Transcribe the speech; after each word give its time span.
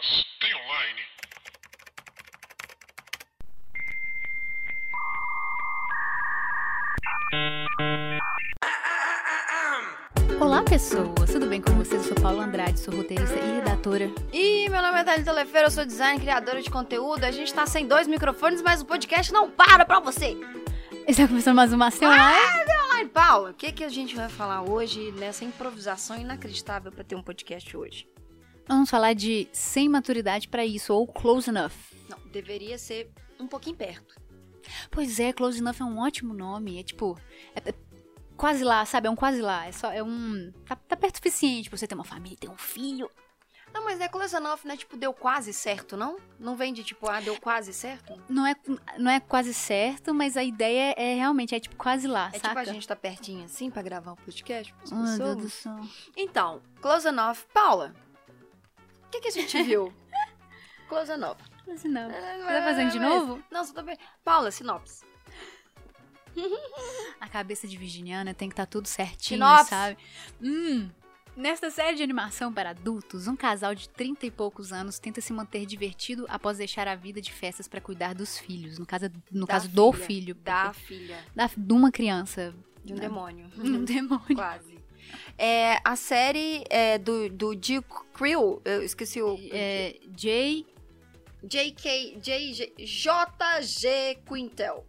Mas 0.00 0.24
tem 0.40 0.54
online? 0.54 1.00
Olá, 10.40 10.62
pessoas! 10.62 11.30
Tudo 11.30 11.46
bem 11.46 11.60
com 11.60 11.72
vocês? 11.72 12.06
Eu 12.06 12.14
sou 12.14 12.22
Paula 12.22 12.44
Andrade, 12.44 12.80
sou 12.80 12.94
roteirista 12.96 13.36
e 13.36 13.56
redatora. 13.56 14.10
E 14.32 14.70
meu 14.70 14.80
nome 14.80 15.00
é 15.00 15.04
Thalita 15.04 15.32
Lefeira, 15.32 15.66
eu 15.66 15.70
sou 15.70 15.84
designer 15.84 16.16
e 16.16 16.20
criadora 16.20 16.62
de 16.62 16.70
conteúdo. 16.70 17.24
A 17.24 17.30
gente 17.30 17.52
tá 17.52 17.66
sem 17.66 17.86
dois 17.86 18.08
microfones, 18.08 18.62
mas 18.62 18.80
o 18.80 18.86
podcast 18.86 19.30
não 19.30 19.50
para 19.50 19.84
pra 19.84 20.00
você. 20.00 20.34
Está 21.06 21.28
começando 21.28 21.56
mais 21.56 21.74
uma 21.74 21.90
semana. 21.90 22.32
Ai, 22.94 23.04
Paula, 23.06 23.50
o 23.50 23.54
que, 23.54 23.70
que 23.70 23.84
a 23.84 23.90
gente 23.90 24.16
vai 24.16 24.30
falar 24.30 24.62
hoje 24.62 25.12
nessa 25.12 25.44
improvisação 25.44 26.16
inacreditável 26.18 26.90
pra 26.90 27.04
ter 27.04 27.16
um 27.16 27.22
podcast 27.22 27.76
hoje? 27.76 28.08
Vamos 28.70 28.88
falar 28.88 29.14
de 29.14 29.48
sem 29.52 29.88
maturidade 29.88 30.46
pra 30.48 30.64
isso, 30.64 30.94
ou 30.94 31.06
close 31.06 31.50
enough. 31.50 31.72
Não, 32.08 32.18
deveria 32.28 32.78
ser 32.78 33.10
um 33.38 33.46
pouquinho 33.46 33.76
perto. 33.76 34.14
Pois 34.90 35.18
é, 35.18 35.32
close 35.32 35.58
enough 35.58 35.80
é 35.80 35.84
um 35.84 35.98
ótimo 35.98 36.32
nome. 36.32 36.78
É 36.78 36.82
tipo. 36.84 37.18
é- 37.54 37.70
é 37.70 37.74
quase 38.36 38.62
lá, 38.62 38.84
sabe? 38.84 39.08
É 39.08 39.10
um 39.10 39.16
quase 39.16 39.40
lá. 39.42 39.66
É 39.66 39.72
só. 39.72 39.90
É 39.90 40.02
um. 40.02 40.52
Tá, 40.64 40.76
tá 40.76 40.96
perto 40.96 41.14
o 41.14 41.18
suficiente 41.18 41.68
pra 41.68 41.76
você 41.76 41.86
ter 41.86 41.94
uma 41.96 42.04
família, 42.04 42.38
ter 42.40 42.48
um 42.48 42.56
filho. 42.56 43.10
Não, 43.72 43.84
mas 43.84 44.00
é 44.00 44.08
close 44.08 44.34
enough, 44.34 44.60
né? 44.64 44.76
Tipo, 44.76 44.96
deu 44.96 45.12
quase 45.12 45.52
certo, 45.52 45.96
não? 45.96 46.16
Não 46.40 46.56
vem 46.56 46.72
de 46.72 46.82
tipo, 46.82 47.08
ah, 47.08 47.20
deu 47.20 47.40
quase 47.40 47.72
certo? 47.72 48.20
Não 48.28 48.44
é, 48.44 48.54
não 48.98 49.10
é 49.10 49.20
quase 49.20 49.54
certo, 49.54 50.12
mas 50.12 50.36
a 50.36 50.42
ideia 50.42 50.92
é, 50.96 51.12
é 51.12 51.14
realmente, 51.14 51.54
é 51.54 51.60
tipo 51.60 51.76
quase 51.76 52.08
lá, 52.08 52.30
É 52.32 52.38
saca? 52.38 52.48
tipo 52.48 52.58
a 52.58 52.64
gente 52.64 52.86
tá 52.88 52.96
pertinho 52.96 53.44
assim 53.44 53.70
pra 53.70 53.80
gravar 53.80 54.12
um 54.12 54.16
podcast 54.16 54.72
pras 54.74 54.90
meu 54.90 55.00
pessoas? 55.02 55.18
Deus 55.18 55.36
do 55.42 55.50
céu. 55.50 55.80
Então, 56.16 56.60
close 56.80 57.06
enough. 57.06 57.38
Paula, 57.54 57.94
o 59.10 59.12
que, 59.12 59.20
que 59.20 59.28
a 59.28 59.32
gente 59.32 59.62
viu? 59.64 59.92
close 60.88 61.10
enough. 61.10 61.36
Close 61.64 61.86
enough. 61.86 62.10
Você 62.10 62.18
Você 62.18 62.44
tá 62.46 62.62
fazendo 62.64 62.90
de 62.92 62.98
novo? 63.00 63.42
Não, 63.50 63.64
só 63.64 63.72
tô 63.74 63.82
bem. 63.82 63.96
Paula, 64.24 64.50
sinopse. 64.50 65.04
A 67.20 67.28
cabeça 67.28 67.66
de 67.66 67.76
virginiana 67.76 68.32
tem 68.32 68.48
que 68.48 68.52
estar 68.54 68.66
tudo 68.66 68.86
certinho, 68.86 69.38
Sinopse. 69.40 69.70
sabe? 69.70 69.98
Hum. 70.42 70.88
Nesta 71.36 71.70
série 71.70 71.96
de 71.96 72.02
animação 72.02 72.52
para 72.52 72.70
adultos, 72.70 73.26
um 73.28 73.36
casal 73.36 73.74
de 73.74 73.88
30 73.88 74.26
e 74.26 74.30
poucos 74.30 74.72
anos 74.72 74.98
tenta 74.98 75.20
se 75.20 75.32
manter 75.32 75.64
divertido 75.64 76.26
após 76.28 76.58
deixar 76.58 76.88
a 76.88 76.94
vida 76.94 77.20
de 77.20 77.32
festas 77.32 77.68
para 77.68 77.80
cuidar 77.80 78.14
dos 78.14 78.36
filhos. 78.38 78.78
No 78.78 78.86
caso, 78.86 79.10
no 79.30 79.46
Da 79.46 79.52
caso 79.54 79.68
do 79.68 79.92
filha, 79.92 80.06
filho. 80.06 80.34
Da 80.36 80.72
filha. 80.72 81.24
da- 81.34 81.50
de 81.56 81.72
uma 81.72 81.90
criança. 81.92 82.54
De 82.84 82.92
um 82.92 82.96
Né? 82.96 83.02
demônio. 83.02 83.48
Um 83.58 83.84
demônio. 83.84 84.34
Quase. 84.34 84.79
É, 85.42 85.80
a 85.82 85.96
série 85.96 86.62
é, 86.68 86.98
do, 86.98 87.30
do 87.30 87.58
Jill 87.58 87.82
Creel, 88.12 88.60
eu 88.62 88.82
esqueci 88.82 89.22
o... 89.22 89.38
É, 89.50 89.98
Jay. 90.14 90.66
J.K. 91.42 92.20
J, 92.20 92.74
JG 92.76 94.18
Quintel. 94.28 94.84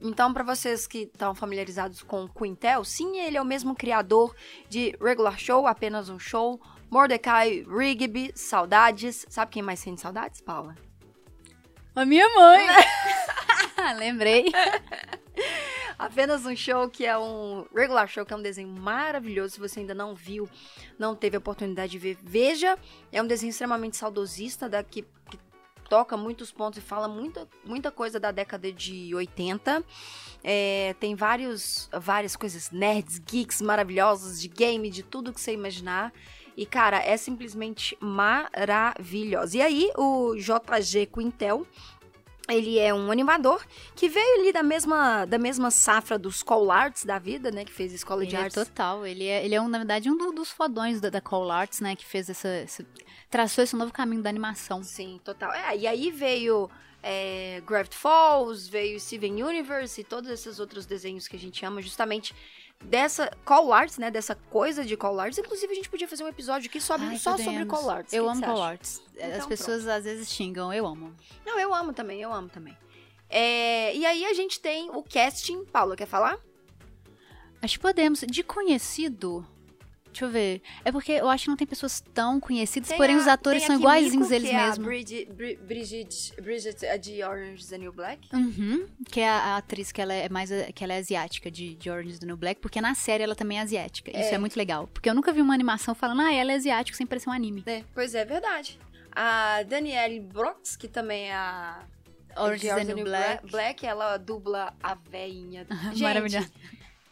Então, 0.00 0.32
pra 0.32 0.44
vocês 0.44 0.86
que 0.86 0.98
estão 0.98 1.34
familiarizados 1.34 2.04
com 2.04 2.28
Quintel, 2.28 2.84
sim, 2.84 3.18
ele 3.18 3.36
é 3.36 3.42
o 3.42 3.44
mesmo 3.44 3.74
criador 3.74 4.32
de 4.68 4.96
Regular 5.02 5.36
Show, 5.36 5.66
apenas 5.66 6.08
um 6.08 6.20
show, 6.20 6.60
Mordecai 6.88 7.66
Rigby, 7.68 8.30
Saudades. 8.36 9.26
Sabe 9.28 9.50
quem 9.50 9.62
mais 9.62 9.80
sente 9.80 10.00
saudades, 10.00 10.40
Paula? 10.40 10.76
A 11.96 12.04
minha 12.04 12.28
mãe! 12.28 12.64
Lembrei. 13.98 14.44
Apenas 16.00 16.46
um 16.46 16.56
show 16.56 16.88
que 16.88 17.04
é 17.04 17.16
um 17.18 17.66
regular 17.76 18.08
show, 18.08 18.24
que 18.24 18.32
é 18.32 18.36
um 18.36 18.40
desenho 18.40 18.68
maravilhoso. 18.68 19.52
Se 19.52 19.60
você 19.60 19.80
ainda 19.80 19.92
não 19.92 20.14
viu, 20.14 20.48
não 20.98 21.14
teve 21.14 21.36
a 21.36 21.38
oportunidade 21.38 21.92
de 21.92 21.98
ver, 21.98 22.16
veja. 22.22 22.78
É 23.12 23.20
um 23.22 23.26
desenho 23.26 23.50
extremamente 23.50 23.98
saudosista, 23.98 24.66
da, 24.66 24.82
que, 24.82 25.02
que 25.02 25.38
toca 25.90 26.16
muitos 26.16 26.50
pontos 26.50 26.78
e 26.78 26.80
fala 26.80 27.06
muita, 27.06 27.46
muita 27.62 27.90
coisa 27.90 28.18
da 28.18 28.30
década 28.30 28.72
de 28.72 29.14
80. 29.14 29.84
É, 30.42 30.94
tem 30.98 31.14
vários, 31.14 31.90
várias 31.92 32.34
coisas 32.34 32.70
nerds, 32.70 33.18
geeks 33.18 33.60
maravilhosos, 33.60 34.40
de 34.40 34.48
game, 34.48 34.88
de 34.88 35.02
tudo 35.02 35.34
que 35.34 35.40
você 35.40 35.52
imaginar. 35.52 36.14
E, 36.56 36.64
cara, 36.64 36.96
é 37.04 37.18
simplesmente 37.18 37.94
maravilhosa. 38.00 39.58
E 39.58 39.60
aí, 39.60 39.90
o 39.98 40.34
JG 40.34 41.06
Quintel, 41.12 41.66
ele 42.52 42.78
é 42.78 42.92
um 42.94 43.10
animador 43.10 43.64
que 43.94 44.08
veio 44.08 44.40
ali 44.40 44.52
da 44.52 44.62
mesma, 44.62 45.24
da 45.24 45.38
mesma 45.38 45.70
safra 45.70 46.18
dos 46.18 46.42
Call 46.42 46.70
Arts 46.70 47.04
da 47.04 47.18
vida, 47.18 47.50
né? 47.50 47.64
Que 47.64 47.72
fez 47.72 47.92
escola 47.92 48.24
de 48.24 48.34
Ele 48.34 48.42
é 48.42 48.44
artes. 48.44 48.54
total. 48.64 49.06
Ele 49.06 49.24
é, 49.26 49.44
ele 49.44 49.54
é 49.54 49.60
um, 49.60 49.68
na 49.68 49.78
verdade, 49.78 50.10
um 50.10 50.16
do- 50.16 50.32
dos 50.32 50.50
fodões 50.50 51.00
da, 51.00 51.10
da 51.10 51.20
Call 51.20 51.50
Arts, 51.50 51.80
né? 51.80 51.94
Que 51.96 52.04
fez 52.04 52.28
essa, 52.30 52.48
esse- 52.62 52.86
traçou 53.30 53.62
esse 53.64 53.76
novo 53.76 53.92
caminho 53.92 54.22
da 54.22 54.28
animação. 54.30 54.82
Sim, 54.82 55.20
total. 55.24 55.52
É, 55.52 55.76
e 55.76 55.86
aí 55.86 56.10
veio 56.10 56.68
é, 57.02 57.62
Gravity 57.66 57.96
Falls, 57.96 58.68
veio 58.68 58.98
Steven 59.00 59.42
Universe 59.42 60.00
e 60.00 60.04
todos 60.04 60.28
esses 60.30 60.58
outros 60.60 60.84
desenhos 60.86 61.26
que 61.26 61.36
a 61.36 61.38
gente 61.38 61.64
ama 61.64 61.80
justamente 61.80 62.34
dessa 62.84 63.30
Call 63.44 63.72
Arts, 63.72 63.98
né? 63.98 64.10
Dessa 64.10 64.34
coisa 64.34 64.84
de 64.84 64.96
Call 64.96 65.18
Arts. 65.20 65.38
Inclusive, 65.38 65.72
a 65.72 65.76
gente 65.76 65.88
podia 65.88 66.08
fazer 66.08 66.24
um 66.24 66.28
episódio 66.28 66.68
aqui 66.68 66.80
sobre, 66.80 67.06
Ai, 67.06 67.18
só 67.18 67.36
sobre. 67.36 67.64
Call 67.66 67.90
Arts. 67.90 68.12
Eu 68.12 68.24
que 68.24 68.30
amo 68.30 68.40
que 68.40 68.46
Call 68.46 68.62
acha? 68.62 68.70
Arts. 68.70 69.02
Então, 69.14 69.32
As 69.32 69.46
pessoas 69.46 69.86
às 69.86 70.04
vezes 70.04 70.30
xingam, 70.30 70.72
eu 70.72 70.86
amo. 70.86 71.14
Não, 71.44 71.58
eu 71.58 71.74
amo 71.74 71.92
também, 71.92 72.20
eu 72.20 72.32
amo 72.32 72.48
também. 72.48 72.76
É, 73.28 73.94
e 73.94 74.04
aí 74.04 74.24
a 74.24 74.34
gente 74.34 74.58
tem 74.60 74.90
o 74.90 75.02
casting. 75.02 75.64
Paula, 75.64 75.94
quer 75.96 76.06
falar? 76.06 76.38
Acho 77.62 77.78
que 77.78 77.82
podemos. 77.82 78.20
De 78.20 78.42
conhecido. 78.42 79.46
Deixa 80.12 80.24
eu 80.24 80.30
ver. 80.30 80.60
É 80.84 80.90
porque 80.90 81.12
eu 81.12 81.28
acho 81.28 81.44
que 81.44 81.50
não 81.50 81.56
tem 81.56 81.66
pessoas 81.66 82.00
tão 82.12 82.40
conhecidas, 82.40 82.88
Tem 82.88 82.96
porém 82.98 83.14
a- 83.14 83.18
os 83.18 83.28
atores 83.28 83.62
são 83.62 83.76
Kimiko, 83.76 83.82
iguaizinhos 83.96 84.30
eles 84.30 84.48
que 84.50 84.54
é 84.54 84.58
a 84.58 84.66
mesmos. 84.66 84.86
Bridget, 84.86 85.32
Bri- 85.32 85.56
Bridget, 85.56 86.32
Bridget 86.42 86.86
a 86.86 86.96
de 86.96 87.22
Orange 87.22 87.62
is 87.62 87.68
the 87.68 87.78
New 87.78 87.92
Black. 87.92 88.28
Uhum, 88.34 88.86
que 89.10 89.20
é 89.20 89.28
a, 89.28 89.56
atriz 89.56 89.92
que 89.92 90.00
ela 90.00 90.12
é 90.12 90.28
mais 90.28 90.50
que 90.74 90.82
ela 90.82 90.94
é 90.94 90.98
asiática 90.98 91.50
de, 91.50 91.74
de 91.76 91.88
Orange 91.90 92.10
is 92.10 92.18
the 92.18 92.26
New 92.26 92.36
Black, 92.36 92.60
porque 92.60 92.80
na 92.80 92.94
série 92.94 93.22
ela 93.22 93.34
também 93.36 93.58
é 93.58 93.62
asiática. 93.62 94.10
Isso 94.10 94.30
é. 94.30 94.34
É. 94.34 94.38
muito 94.38 94.56
legal. 94.56 94.86
Porque 94.88 95.08
eu 95.08 95.14
nunca 95.14 95.32
vi 95.32 95.40
uma 95.40 95.54
animação 95.54 95.94
falando, 95.94 96.20
ah, 96.22 96.32
ela 96.34 96.52
é 96.52 96.56
asiática 96.56 96.96
sem 96.96 97.06
parecer 97.06 97.28
um 97.28 97.32
anime. 97.32 97.62
É, 97.66 97.84
pois 97.94 98.14
é, 98.14 98.24
verdade. 98.24 98.78
A 99.12 99.62
Danielle 99.64 100.20
Brooks, 100.20 100.76
que 100.76 100.88
também 100.88 101.30
é 101.30 101.34
a 101.34 101.84
Orange 102.36 102.66
is 102.66 102.74
the 102.74 102.84
New 102.84 103.04
Black. 103.04 103.50
Black, 103.50 103.86
ela 103.86 104.16
dubla 104.16 104.72
a 104.82 104.94
veinha. 104.94 105.66
Gente, 105.92 106.02
Maravilhosa. 106.02 106.50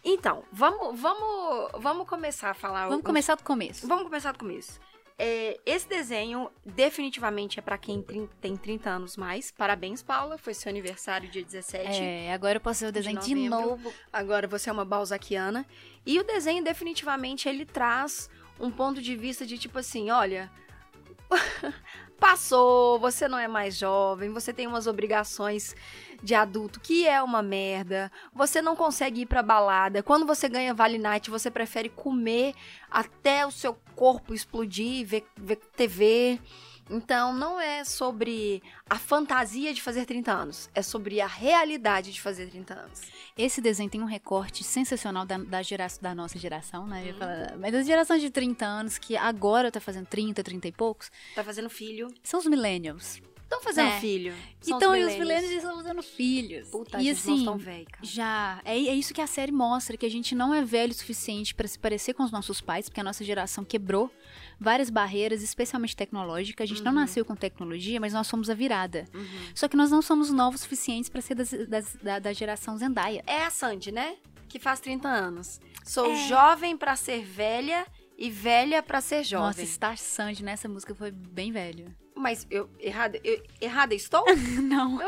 Então, 0.05 0.45
vamos, 0.53 0.99
vamos, 0.99 1.71
vamos 1.79 2.09
começar 2.09 2.51
a 2.51 2.55
falar. 2.55 2.85
Vamos 2.89 3.01
o- 3.01 3.05
começar 3.05 3.35
do 3.35 3.43
começo. 3.43 3.87
Vamos 3.87 4.05
começar 4.05 4.33
do 4.33 4.39
começo. 4.39 4.81
É, 5.21 5.59
esse 5.67 5.89
desenho 5.89 6.49
definitivamente 6.65 7.59
é 7.59 7.63
pra 7.63 7.77
quem 7.77 8.01
tem 8.41 8.57
30 8.57 8.89
anos 8.89 9.17
mais. 9.17 9.51
Parabéns, 9.51 10.01
Paula. 10.01 10.39
Foi 10.39 10.55
seu 10.55 10.71
aniversário 10.71 11.29
dia 11.29 11.43
17. 11.45 12.01
É, 12.01 12.33
agora 12.33 12.59
eu 12.59 12.61
posso 12.61 12.81
ver 12.85 12.87
o 12.91 12.93
desenho 12.93 13.19
de, 13.19 13.35
novembro. 13.35 13.61
novo. 13.71 13.93
Agora 14.13 14.47
você 14.47 14.71
é 14.71 14.73
uma 14.73 14.85
balzaquiana. 14.85 15.67
E 16.07 16.21
o 16.21 16.25
desenho, 16.25 16.63
definitivamente, 16.63 17.49
ele 17.49 17.67
traz 17.67 18.31
um 18.61 18.71
ponto 18.71 19.03
de 19.03 19.17
vista 19.17 19.45
de 19.45 19.59
tipo 19.59 19.79
assim: 19.81 20.11
olha. 20.11 20.51
Passou, 22.19 22.99
você 22.99 23.29
não 23.29 23.39
é 23.39 23.47
mais 23.47 23.77
jovem, 23.77 24.31
você 24.31 24.53
tem 24.53 24.67
umas 24.67 24.89
obrigações 24.89 25.77
de 26.21 26.35
adulto 26.35 26.81
que 26.81 27.07
é 27.07 27.23
uma 27.23 27.43
merda. 27.43 28.11
Você 28.35 28.61
não 28.61 28.75
consegue 28.75 29.21
ir 29.21 29.27
pra 29.27 29.43
balada. 29.43 30.03
Quando 30.03 30.27
você 30.27 30.49
ganha 30.49 30.75
Vale 30.75 30.99
Night, 30.99 31.31
você 31.31 31.51
prefere 31.51 31.89
comer 31.89 32.55
até 32.91 33.47
o 33.47 33.53
seu 33.53 33.75
corpo 33.95 34.35
explodir, 34.35 35.07
ver, 35.07 35.25
ver 35.37 35.57
TV. 35.57 36.41
Então, 36.91 37.33
não 37.35 37.61
é 37.61 37.85
sobre 37.85 38.63
a 38.89 38.99
fantasia 38.99 39.75
de 39.75 39.83
fazer 39.83 40.07
30 40.07 40.33
anos, 40.33 40.71
é 40.75 40.81
sobre 40.83 41.21
a 41.21 41.27
realidade 41.27 42.13
de 42.13 42.21
fazer 42.21 42.49
30 42.49 42.75
anos. 42.75 43.03
Esse 43.37 43.61
desenho 43.61 43.91
tem 43.91 44.01
um 44.01 44.07
recorte 44.07 44.65
sensacional 44.65 45.25
da, 45.27 45.39
da, 45.39 45.63
gera, 45.63 45.87
da 46.01 46.15
nossa 46.15 46.39
geração, 46.39 46.87
né? 46.87 47.13
Uhum. 47.13 47.59
mas 47.61 47.73
das 47.73 47.87
gerações 47.87 48.21
de 48.23 48.31
30 48.31 48.65
anos, 48.65 48.99
que 48.99 49.17
agora 49.17 49.71
tá 49.71 49.81
fazendo 49.81 50.07
30, 50.07 50.43
30 50.43 50.69
e 50.69 50.73
poucos, 50.73 51.11
Tá 51.35 51.45
fazendo 51.45 51.69
filho. 51.71 52.09
são 52.23 52.41
os 52.41 52.47
millennials. 52.47 53.21
Estão 53.43 53.63
fazendo 53.63 53.89
É. 53.89 54.01
filho. 54.01 54.35
São 54.61 54.77
então, 54.77 54.95
e 54.95 55.05
os 55.05 55.15
millennials. 55.15 55.51
estão 55.55 55.77
fazendo 55.77 56.03
filhos. 56.03 56.69
Puta, 56.69 57.01
e 57.01 57.09
assim, 57.09 57.47
tão 57.47 57.57
velho, 57.57 57.87
cara. 57.87 58.05
Já, 58.05 58.61
é, 58.63 58.73
é 58.77 58.95
isso 58.95 59.15
que 59.15 59.23
a 59.23 59.27
série 59.27 59.51
mostra, 59.53 59.97
que 59.97 60.05
a 60.05 60.11
gente 60.11 60.35
não 60.35 60.53
é 60.53 60.63
velho 60.63 60.93
o 60.93 60.95
suficiente 60.95 61.55
pra 61.55 61.67
se 61.67 61.79
parecer 61.79 62.13
com 62.13 62.23
os 62.23 62.31
nossos 62.31 62.61
pais, 62.61 62.91
porque 62.91 63.01
a 63.01 63.05
nossa 63.05 63.25
geração 63.25 63.65
quebrou 63.65 64.11
várias 64.59 64.91
barreiras, 64.91 65.43
especialmente 65.43 65.95
tecnológicas. 65.97 66.65
A 66.65 66.69
gente 66.69 66.83
não 66.83 66.93
Uhum. 66.93 66.99
nasceu 67.01 67.25
com 67.25 67.35
tecnologia, 67.37 68.01
mas 68.01 68.13
nós 68.13 68.27
somos 68.27 68.51
a 68.51 68.55
virada. 68.55 69.05
Uhum. 69.15 69.27
Só 69.55 69.69
que 69.69 69.77
nós 69.77 69.91
não 69.91 70.03
somos 70.03 70.31
novos 70.31 70.63
suficientes 70.63 71.09
pra 71.09 71.21
ser 71.21 71.35
das- 71.35 71.69
das- 71.69 71.95
da, 71.97 72.19
da 72.19 72.33
geração 72.33 72.77
Zendaya. 72.77 73.23
É 73.27 73.45
a 73.45 73.51
Sandy, 73.51 73.93
né? 73.93 74.17
Que 74.49 74.59
faz 74.59 74.81
30 74.81 75.09
anos. 75.09 75.61
Sou 75.85 76.11
É. 76.11 76.29
jovem 76.29 76.77
pra 76.77 76.97
ser 76.97 77.23
velha 77.25 77.87
e 78.17 78.31
velha 78.31 78.83
pra 78.83 79.01
ser 79.01 79.17
Nossa, 79.19 79.29
jovem. 79.29 79.67
Star 79.67 79.97
Sandy 79.97 80.43
nessa 80.43 80.69
música 80.69 80.95
foi 80.95 81.11
bem 81.11 81.53
velho. 81.53 81.95
Mas 82.17 82.45
eu 82.51 82.69
errada, 82.81 83.21
eu 83.23 83.41
errada 83.61 83.95
estou? 83.95 84.25
Não. 84.61 84.99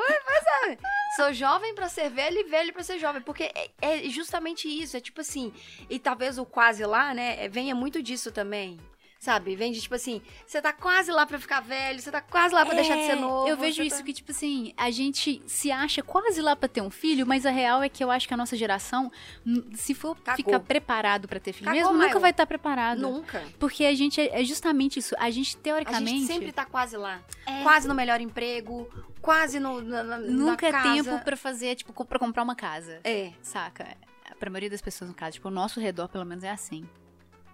Sou 1.16 1.32
jovem 1.32 1.74
pra 1.74 1.88
ser 1.88 2.08
velho 2.08 2.38
e 2.38 2.44
velho 2.44 2.72
pra 2.72 2.84
ser 2.84 2.98
jovem. 3.00 3.20
Porque 3.20 3.50
é, 3.54 3.70
é 3.80 4.08
justamente 4.08 4.68
isso. 4.68 4.96
É 4.96 5.00
tipo 5.00 5.20
assim. 5.20 5.52
E 5.88 5.98
talvez 5.98 6.38
o 6.38 6.44
quase 6.46 6.84
lá, 6.84 7.12
né? 7.12 7.48
Venha 7.48 7.74
muito 7.74 8.00
disso 8.00 8.30
também. 8.30 8.78
Sabe? 9.20 9.54
Vem 9.54 9.70
de 9.70 9.82
tipo 9.82 9.94
assim, 9.94 10.22
você 10.46 10.62
tá 10.62 10.72
quase 10.72 11.12
lá 11.12 11.26
pra 11.26 11.38
ficar 11.38 11.60
velho, 11.60 12.00
você 12.00 12.10
tá 12.10 12.22
quase 12.22 12.54
lá 12.54 12.64
pra 12.64 12.74
deixar 12.74 12.96
de 12.96 13.04
ser 13.04 13.12
É, 13.12 13.16
novo. 13.16 13.46
Eu 13.46 13.54
vejo 13.54 13.76
você 13.76 13.82
isso 13.84 13.98
tá- 13.98 14.02
que, 14.02 14.14
tipo 14.14 14.30
assim, 14.30 14.72
a 14.78 14.90
gente 14.90 15.42
se 15.46 15.70
acha 15.70 16.02
quase 16.02 16.40
lá 16.40 16.56
pra 16.56 16.66
ter 16.70 16.80
um 16.80 16.88
filho, 16.88 17.26
mas 17.26 17.44
a 17.44 17.50
real 17.50 17.82
é 17.82 17.90
que 17.90 18.02
eu 18.02 18.10
acho 18.10 18.26
que 18.26 18.32
a 18.32 18.36
nossa 18.36 18.56
geração, 18.56 19.12
se 19.74 19.92
for 19.92 20.16
Cagou. 20.16 20.36
ficar 20.42 20.60
preparado 20.60 21.28
pra 21.28 21.38
ter 21.38 21.52
filho 21.52 21.66
Cagou, 21.66 21.92
mesmo, 21.92 21.98
nunca 22.02 22.18
vai 22.18 22.30
estar 22.30 22.46
preparado. 22.46 22.98
Nunca. 23.02 23.44
Porque 23.58 23.84
a 23.84 23.94
gente 23.94 24.18
é 24.18 24.40
é 24.40 24.42
justamente 24.44 24.98
isso. 24.98 25.14
A 25.18 25.28
gente, 25.28 25.54
A 25.54 25.60
teoricamente. 25.60 26.10
gente 26.20 26.26
sempre 26.26 26.50
tá 26.50 26.64
quase 26.64 26.96
lá. 26.96 27.20
É. 27.44 27.62
Quase 27.62 27.86
no 27.86 27.94
melhor 27.94 28.22
emprego, 28.22 28.88
quase 29.20 29.60
no, 29.60 29.82
na, 29.82 30.02
na- 30.02 30.18
Nunca 30.18 30.72
na 30.72 30.78
é 30.78 30.82
tempo 30.94 31.18
pra 31.22 31.36
fazer, 31.36 31.74
tipo, 31.74 31.92
pra 32.06 32.18
comprar 32.18 32.42
uma 32.42 32.56
casa. 32.56 33.00
É. 33.04 33.32
Saca? 33.42 33.86
Pra 34.38 34.48
maioria 34.48 34.70
das 34.70 34.80
pessoas, 34.80 35.10
no 35.10 35.14
caso, 35.14 35.32
tipo, 35.32 35.48
o 35.48 35.50
nosso 35.50 35.78
redor, 35.78 36.08
pelo 36.08 36.24
menos, 36.24 36.42
é 36.42 36.48
assim. 36.50 36.88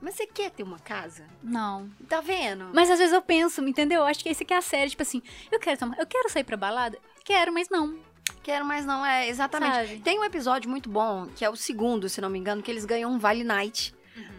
Mas 0.00 0.14
você 0.14 0.26
quer 0.26 0.50
ter 0.50 0.62
uma 0.62 0.78
casa? 0.78 1.24
Não. 1.42 1.90
Tá 2.08 2.20
vendo? 2.20 2.70
Mas 2.72 2.90
às 2.90 2.98
vezes 2.98 3.14
eu 3.14 3.22
penso, 3.22 3.62
entendeu? 3.66 4.00
Eu 4.00 4.06
acho 4.06 4.22
que 4.22 4.28
esse 4.28 4.42
aqui 4.42 4.52
é 4.52 4.58
a 4.58 4.62
série, 4.62 4.90
tipo 4.90 5.02
assim, 5.02 5.22
eu 5.50 5.58
quero 5.58 5.78
tomar, 5.78 5.98
eu 5.98 6.06
quero 6.06 6.30
sair 6.30 6.44
pra 6.44 6.56
balada? 6.56 6.98
Quero, 7.24 7.52
mas 7.52 7.68
não. 7.68 7.98
Quero, 8.42 8.64
mas 8.64 8.84
não 8.84 9.04
é 9.04 9.28
exatamente. 9.28 9.72
Sabe? 9.74 10.00
Tem 10.00 10.18
um 10.18 10.24
episódio 10.24 10.70
muito 10.70 10.88
bom, 10.88 11.26
que 11.34 11.44
é 11.44 11.50
o 11.50 11.56
segundo, 11.56 12.08
se 12.08 12.20
não 12.20 12.28
me 12.30 12.38
engano, 12.38 12.62
que 12.62 12.70
eles 12.70 12.84
ganham 12.84 13.10
um 13.10 13.18
Vale 13.18 13.42
Night 13.44 13.94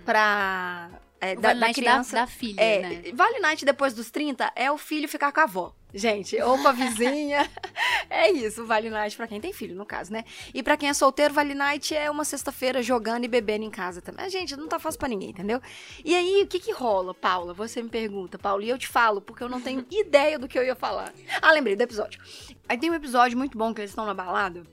pra. 0.06 0.90
É, 1.20 1.36
da, 1.36 1.54
da 1.54 1.74
criança. 1.74 2.16
da, 2.16 2.22
da 2.22 2.28
filha, 2.28 2.62
É, 2.62 2.80
né? 2.82 3.04
Vale 3.14 3.40
Night 3.40 3.66
depois 3.66 3.94
dos 3.94 4.12
30 4.12 4.52
é 4.56 4.72
o 4.72 4.78
filho 4.78 5.08
ficar 5.08 5.32
com 5.32 5.40
a 5.40 5.44
avó. 5.44 5.74
Gente, 5.94 6.40
ou 6.42 6.58
com 6.60 6.68
a 6.68 6.72
vizinha. 6.74 7.50
é 8.10 8.30
isso, 8.30 8.66
Vale 8.66 8.90
Night 8.90 9.16
pra 9.16 9.26
quem 9.28 9.40
tem 9.40 9.54
filho, 9.54 9.74
no 9.74 9.86
caso, 9.86 10.12
né? 10.12 10.26
E 10.54 10.62
pra 10.62 10.76
quem 10.76 10.90
é 10.90 10.94
solteiro, 10.94 11.34
Vale 11.34 11.56
Night 11.56 11.96
é 11.96 12.12
uma 12.12 12.26
sexta-feira 12.26 12.84
jogando 12.84 13.24
e 13.24 13.28
bebendo 13.28 13.64
em 13.64 13.70
casa 13.72 14.02
também. 14.02 14.26
Mas, 14.26 14.34
gente, 14.34 14.56
não 14.56 14.68
tá 14.68 14.78
fácil 14.78 15.00
pra 15.00 15.08
ninguém, 15.08 15.30
entendeu? 15.30 15.62
E 16.04 16.14
aí, 16.14 16.44
o 16.44 16.48
que 16.48 16.60
que 16.60 16.72
rola, 16.72 17.14
Paula? 17.14 17.54
Você 17.54 17.82
me 17.82 17.90
pergunta, 17.90 18.38
Paula, 18.38 18.64
e 18.64 18.70
eu 18.70 18.78
te 18.78 18.88
falo, 18.88 19.22
porque 19.22 19.42
eu 19.44 19.50
não 19.50 19.62
tenho 19.62 19.86
ideia 19.90 20.38
do 20.38 20.48
que 20.48 20.60
eu 20.60 20.64
ia 20.64 20.76
falar. 20.76 21.14
Ah, 21.42 21.52
lembrei 21.54 21.76
do 21.76 21.82
episódio. 21.82 22.22
Aí 22.68 22.78
tem 22.78 22.92
um 22.92 22.96
episódio 22.96 23.38
muito 23.38 23.58
bom 23.58 23.74
que 23.74 23.80
eles 23.80 23.92
estão 23.92 24.06
na 24.06 24.14
balada, 24.14 24.64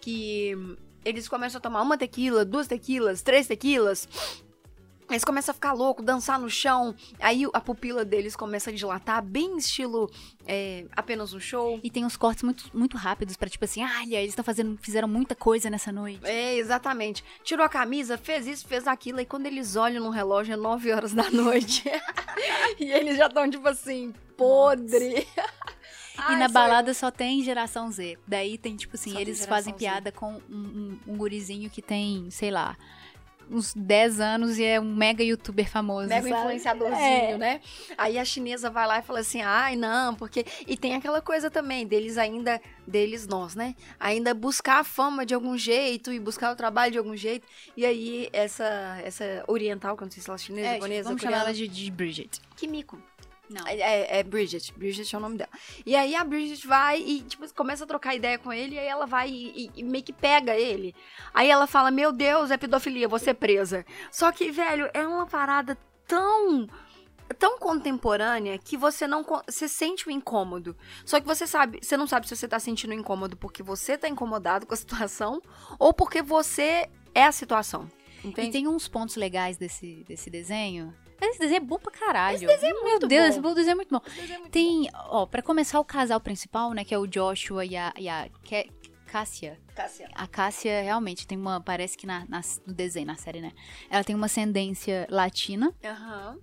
que 0.00 0.56
eles 1.04 1.28
começam 1.28 1.58
a 1.58 1.60
tomar 1.60 1.82
uma 1.82 1.98
tequila, 1.98 2.44
duas 2.44 2.68
tequilas, 2.68 3.20
três 3.20 3.48
tequilas. 3.48 4.08
Eles 5.10 5.24
começam 5.24 5.52
a 5.52 5.54
ficar 5.54 5.72
louco, 5.72 6.02
dançar 6.02 6.38
no 6.38 6.48
chão. 6.48 6.94
Aí 7.20 7.46
a 7.52 7.60
pupila 7.60 8.04
deles 8.04 8.34
começa 8.34 8.70
a 8.70 8.72
dilatar, 8.72 9.22
bem 9.22 9.58
estilo 9.58 10.10
é, 10.46 10.86
apenas 10.92 11.32
um 11.34 11.40
show. 11.40 11.78
E 11.82 11.90
tem 11.90 12.04
uns 12.04 12.16
cortes 12.16 12.42
muito, 12.42 12.70
muito 12.72 12.96
rápidos 12.96 13.36
pra, 13.36 13.48
tipo 13.48 13.64
assim, 13.64 13.84
olha, 13.84 14.16
eles 14.16 14.30
estão 14.30 14.44
fazendo, 14.44 14.78
fizeram 14.80 15.08
muita 15.08 15.34
coisa 15.34 15.68
nessa 15.68 15.92
noite. 15.92 16.24
É, 16.24 16.56
exatamente. 16.56 17.22
Tirou 17.44 17.64
a 17.64 17.68
camisa, 17.68 18.16
fez 18.16 18.46
isso, 18.46 18.66
fez 18.66 18.86
aquilo. 18.86 19.20
E 19.20 19.26
quando 19.26 19.46
eles 19.46 19.76
olham 19.76 20.02
no 20.02 20.10
relógio, 20.10 20.54
é 20.54 20.56
9 20.56 20.92
horas 20.92 21.12
da 21.12 21.30
noite. 21.30 21.84
e 22.80 22.90
eles 22.90 23.18
já 23.18 23.26
estão, 23.26 23.48
tipo 23.50 23.68
assim, 23.68 24.14
podre. 24.36 25.26
E 26.14 26.18
Ai, 26.18 26.38
na 26.38 26.46
sou 26.46 26.54
balada 26.54 26.94
só 26.94 27.10
tem 27.10 27.42
geração 27.42 27.90
Z. 27.90 28.18
Daí 28.26 28.58
tem, 28.58 28.76
tipo 28.76 28.96
assim, 28.96 29.12
Só 29.12 29.20
eles 29.20 29.46
fazem 29.46 29.72
Z. 29.72 29.78
piada 29.78 30.12
com 30.12 30.34
um, 30.48 30.54
um, 30.56 30.98
um 31.08 31.16
gurizinho 31.16 31.70
que 31.70 31.80
tem, 31.80 32.30
sei 32.30 32.50
lá, 32.50 32.76
uns 33.52 33.74
10 33.74 34.20
anos 34.20 34.58
e 34.58 34.64
é 34.64 34.80
um 34.80 34.94
mega 34.94 35.22
youtuber 35.22 35.68
famoso. 35.68 36.08
Mega 36.08 36.28
sabe? 36.28 36.40
influenciadorzinho, 36.40 37.34
É. 37.34 37.38
né? 37.38 37.60
Aí 37.98 38.18
a 38.18 38.24
chinesa 38.24 38.70
vai 38.70 38.86
lá 38.86 38.98
e 38.98 39.02
fala 39.02 39.20
assim: 39.20 39.42
ai, 39.42 39.76
não, 39.76 40.14
porque. 40.14 40.44
E 40.66 40.76
tem 40.76 40.94
aquela 40.94 41.20
coisa 41.20 41.50
também 41.50 41.86
deles 41.86 42.16
ainda, 42.18 42.60
deles 42.86 43.26
nós, 43.26 43.54
né? 43.54 43.74
Ainda 44.00 44.32
buscar 44.34 44.80
a 44.80 44.84
fama 44.84 45.26
de 45.26 45.34
algum 45.34 45.56
jeito 45.56 46.12
e 46.12 46.18
buscar 46.18 46.52
o 46.52 46.56
trabalho 46.56 46.92
de 46.92 46.98
algum 46.98 47.16
jeito. 47.16 47.46
E 47.76 47.84
aí, 47.84 48.28
essa, 48.32 48.98
essa 49.04 49.44
oriental, 49.46 49.96
que 49.96 50.02
eu 50.02 50.06
não 50.06 50.12
sei 50.12 50.22
se 50.22 50.28
ela 50.30 50.36
é 50.36 50.38
chinesa, 50.38 50.68
É, 50.68 50.72
japonesa, 50.74 51.08
vamos 51.08 51.20
coreana, 51.22 51.42
chamar 51.42 51.50
ela 51.50 51.54
de, 51.56 51.68
de 51.68 51.90
Bridget. 51.90 52.40
Kimiko. 52.56 52.98
Não. 53.52 53.66
É, 53.66 53.76
é- 53.78 54.18
é 54.18 54.22
Bridget. 54.22 54.72
Bridget 54.76 55.14
é 55.14 55.18
o 55.18 55.20
nome 55.20 55.36
dela. 55.38 55.50
E 55.84 55.94
aí 55.94 56.14
a 56.16 56.24
Bridget 56.24 56.66
vai 56.66 57.00
e, 57.00 57.22
tipo, 57.22 57.52
começa 57.54 57.84
a 57.84 57.86
trocar 57.86 58.14
ideia 58.14 58.38
com 58.38 58.52
ele, 58.52 58.74
e 58.74 58.78
aí 58.78 58.86
ela 58.86 59.06
vai 59.06 59.28
e, 59.30 59.66
e- 59.66 59.70
e 59.76 59.82
meio 59.82 60.04
que 60.04 60.12
pega 60.12 60.56
ele. 60.56 60.94
Aí 61.34 61.48
ela 61.50 61.66
fala: 61.66 61.90
Meu 61.90 62.12
Deus, 62.12 62.50
é 62.50 62.56
pedofilia, 62.56 63.08
vou 63.08 63.18
ser 63.18 63.34
presa. 63.34 63.84
Só 64.10 64.30
que, 64.32 64.50
velho, 64.50 64.88
é 64.94 65.06
uma 65.06 65.26
parada 65.26 65.76
tão. 66.06 66.66
Tão 67.38 67.58
contemporânea 67.58 68.58
que 68.58 68.76
você 68.76 69.06
não. 69.06 69.24
Você 69.48 69.66
sente 69.66 70.06
o 70.06 70.10
incômodo. 70.10 70.76
Só 71.06 71.18
que 71.18 71.26
você 71.26 71.46
sabe. 71.46 71.78
Você 71.82 71.96
não 71.96 72.06
sabe 72.06 72.28
se 72.28 72.36
você 72.36 72.46
tá 72.46 72.58
sentindo 72.58 72.92
incômodo 72.92 73.38
porque 73.38 73.62
você 73.62 73.96
tá 73.96 74.06
incomodado 74.06 74.66
com 74.66 74.74
a 74.74 74.76
situação 74.76 75.40
ou 75.78 75.94
porque 75.94 76.20
você 76.20 76.90
é 77.14 77.24
a 77.24 77.32
situação. 77.32 77.88
E 78.22 78.28
Entende? 78.28 78.52
tem 78.52 78.68
uns 78.68 78.86
pontos 78.86 79.16
legais 79.16 79.56
desse, 79.56 80.04
desse 80.06 80.28
desenho. 80.28 80.94
Esse 81.26 81.38
desenho 81.38 81.58
é 81.58 81.60
bom 81.60 81.78
pra 81.78 81.90
caralho. 81.92 82.36
Esse 82.36 82.46
desenho 82.46 82.70
é 82.76 82.80
Meu 82.82 82.90
muito 82.90 83.06
Deus, 83.08 83.22
bom. 83.22 83.28
esse 83.30 83.40
bom 83.40 83.54
desenho 83.54 83.72
é 83.72 83.74
muito 83.76 83.90
bom. 83.90 84.00
Esse 84.06 84.32
é 84.32 84.38
muito 84.38 84.50
Tem, 84.50 84.88
ó, 84.94 85.26
pra 85.26 85.42
começar 85.42 85.78
o 85.80 85.84
casal 85.84 86.20
principal, 86.20 86.72
né, 86.72 86.84
que 86.84 86.94
é 86.94 86.98
o 86.98 87.06
Joshua 87.06 87.64
e 87.64 87.76
a, 87.76 87.92
e 87.98 88.08
a 88.08 88.28
Cássia. 89.06 89.58
bom. 89.66 89.72
Cassiano. 89.74 90.12
A 90.14 90.26
Cássia 90.26 90.82
realmente 90.82 91.26
tem 91.26 91.36
uma, 91.38 91.60
parece 91.60 91.96
que 91.96 92.06
na, 92.06 92.24
na- 92.28 92.40
no 92.66 92.72
desenho, 92.74 93.06
na 93.06 93.16
série, 93.16 93.40
né? 93.40 93.52
Ela 93.90 94.02
tem 94.04 94.14
uma 94.16 94.26
ascendência 94.26 95.06
latina, 95.10 95.74
Aham. 95.84 96.38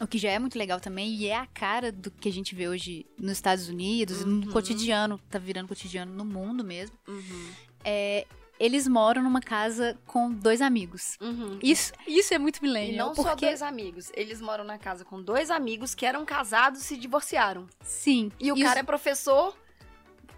o 0.00 0.06
que 0.06 0.16
já 0.18 0.30
é 0.30 0.38
muito 0.38 0.58
legal 0.58 0.80
também, 0.80 1.10
e 1.14 1.26
é 1.26 1.36
a 1.36 1.46
cara 1.46 1.92
do 1.92 2.10
que 2.10 2.28
a 2.28 2.32
gente 2.32 2.54
vê 2.54 2.66
hoje 2.68 3.06
nos 3.18 3.32
Estados 3.32 3.68
Unidos, 3.68 4.24
no 4.24 4.46
Uhum. 4.46 4.52
cotidiano, 4.52 5.18
tá 5.30 5.38
virando 5.38 5.68
cotidiano 5.68 6.12
no 6.14 6.24
mundo 6.24 6.64
mesmo. 6.64 6.96
Uhum. 7.06 7.50
É, 7.84 8.26
eles 8.58 8.86
moram 8.86 9.22
numa 9.22 9.40
casa 9.40 9.98
com 10.06 10.30
dois 10.30 10.60
amigos. 10.60 11.16
Uhum. 11.20 11.58
Isso, 11.62 11.92
isso 12.06 12.32
é 12.32 12.38
muito 12.38 12.58
E 12.58 12.62
millennial, 12.62 13.08
não 13.08 13.14
só 13.14 13.30
porque 13.30 13.46
dois 13.46 13.62
amigos. 13.62 14.10
Eles 14.14 14.40
moram 14.40 14.64
na 14.64 14.78
casa 14.78 15.04
com 15.04 15.20
dois 15.20 15.50
amigos 15.50 15.94
que 15.94 16.06
eram 16.06 16.24
casados 16.24 16.80
e 16.80 16.84
se 16.84 16.96
divorciaram. 16.96 17.66
sim, 17.82 18.30
E 18.38 18.52
o 18.52 18.60
cara 18.60 18.80
é 18.80 18.82
professor, 18.82 19.56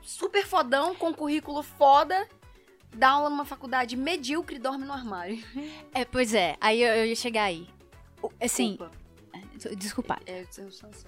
super 0.02 0.46
fodão, 0.46 0.94
com 0.94 1.12
currículo 1.12 1.62
foda, 1.62 2.28
dá 2.94 3.10
aula 3.10 3.28
numa 3.30 3.44
faculdade 3.44 3.96
medíocre 3.96 4.56
e 4.56 4.58
dorme 4.58 4.84
no 4.84 4.92
armário. 4.92 5.42
é, 5.92 6.04
pois 6.04 6.32
é, 6.34 6.56
aí 6.60 6.82
eu, 6.82 6.94
eu 6.94 7.06
ia 7.06 7.16
chegar 7.16 7.44
aí. 7.44 7.68
Assim, 8.40 8.70
Desculpa. 8.70 9.05
Desculpa. 9.76 10.18
É. 10.26 10.44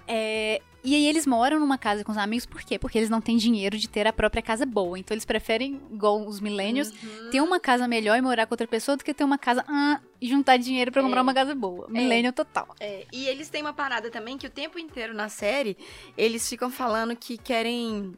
É, 0.06 0.62
e 0.83 0.95
aí 0.95 1.06
eles 1.06 1.27
moram 1.27 1.59
numa 1.61 1.77
casa 1.79 2.03
com 2.05 2.12
os 2.12 2.19
amigos, 2.19 2.47
por 2.47 2.62
quê? 2.62 2.79
Porque 2.79 2.97
eles 2.99 3.11
não 3.11 3.21
têm 3.21 3.37
dinheiro 3.37 3.77
de 3.77 3.89
ter 3.89 4.06
a 4.06 4.12
própria 4.12 4.43
casa 4.43 4.65
boa. 4.65 4.99
Então 4.99 5.15
eles 5.15 5.25
preferem, 5.25 5.81
igual 5.93 6.27
os 6.27 6.41
millennials, 6.41 6.91
Uhum. 7.03 7.31
ter 7.31 7.41
uma 7.41 7.61
casa 7.61 7.87
melhor 7.89 8.17
e 8.17 8.21
morar 8.23 8.47
com 8.47 8.55
outra 8.55 8.67
pessoa 8.67 8.97
do 8.97 9.05
que 9.05 9.12
ter 9.12 9.25
uma 9.25 9.39
casa 9.39 9.65
ah, 9.69 10.00
e 10.21 10.29
juntar 10.29 10.56
dinheiro 10.56 10.91
pra 10.93 11.03
comprar 11.03 11.21
É. 11.21 11.23
uma 11.23 11.35
casa 11.35 11.55
boa. 11.55 11.87
Millennial 11.89 12.33
total. 12.33 12.69
É, 12.81 13.06
e 13.12 13.27
eles 13.29 13.49
têm 13.49 13.61
uma 13.62 13.73
parada 13.73 14.11
também 14.11 14.39
que 14.39 14.47
o 14.47 14.51
tempo 14.51 14.79
inteiro 14.79 15.12
na 15.15 15.29
série 15.29 15.77
eles 16.17 16.49
ficam 16.49 16.71
falando 16.71 17.15
que 17.17 17.37
querem 17.37 18.15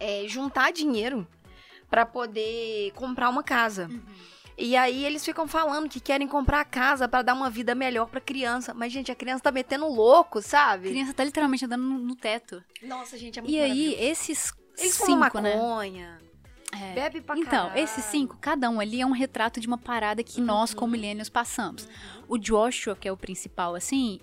é, 0.00 0.24
juntar 0.26 0.72
dinheiro 0.72 1.26
pra 1.88 2.04
poder 2.04 2.90
comprar 2.96 3.28
uma 3.30 3.42
casa. 3.42 3.88
E 4.56 4.76
aí 4.76 5.04
eles 5.04 5.24
ficam 5.24 5.48
falando 5.48 5.88
que 5.88 5.98
querem 6.00 6.28
comprar 6.28 6.60
a 6.60 6.64
casa 6.64 7.08
pra 7.08 7.22
dar 7.22 7.34
uma 7.34 7.50
vida 7.50 7.74
melhor 7.74 8.06
pra 8.08 8.20
criança. 8.20 8.72
Mas, 8.72 8.92
gente, 8.92 9.10
a 9.10 9.14
criança 9.14 9.42
tá 9.42 9.50
metendo 9.52 9.86
louco, 9.88 10.38
A 10.38 10.42
sabe? 10.42 10.90
criança 10.90 11.12
tá 11.12 11.24
literalmente 11.24 11.64
andando 11.64 11.82
no, 11.82 11.98
no 11.98 12.14
teto. 12.14 12.62
Nossa, 12.82 13.18
gente, 13.18 13.38
é 13.38 13.42
muito 13.42 13.52
E 13.54 13.58
aí, 13.60 13.94
esses 13.98 14.52
Eles 14.78 14.94
cinco, 14.94 15.40
né? 15.40 15.56
maconha, 15.56 16.18
É. 16.72 16.92
bebe 16.94 17.20
pra 17.20 17.36
Então, 17.36 17.68
caralho. 17.68 17.82
esses 17.82 18.04
cinco, 18.04 18.36
cada 18.40 18.70
um 18.70 18.78
ali 18.78 19.00
é 19.00 19.06
um 19.06 19.10
retrato 19.12 19.58
de 19.60 19.66
uma 19.66 19.78
parada 19.78 20.22
que 20.22 20.40
nós, 20.40 20.70
Uhum. 20.70 20.76
como 20.76 20.92
millennials, 20.92 21.28
passamos. 21.28 21.88
O 22.28 22.38
Joshua, 22.38 22.94
que 22.94 23.08
é 23.08 23.12
o 23.12 23.16
principal, 23.16 23.74
assim, 23.74 24.20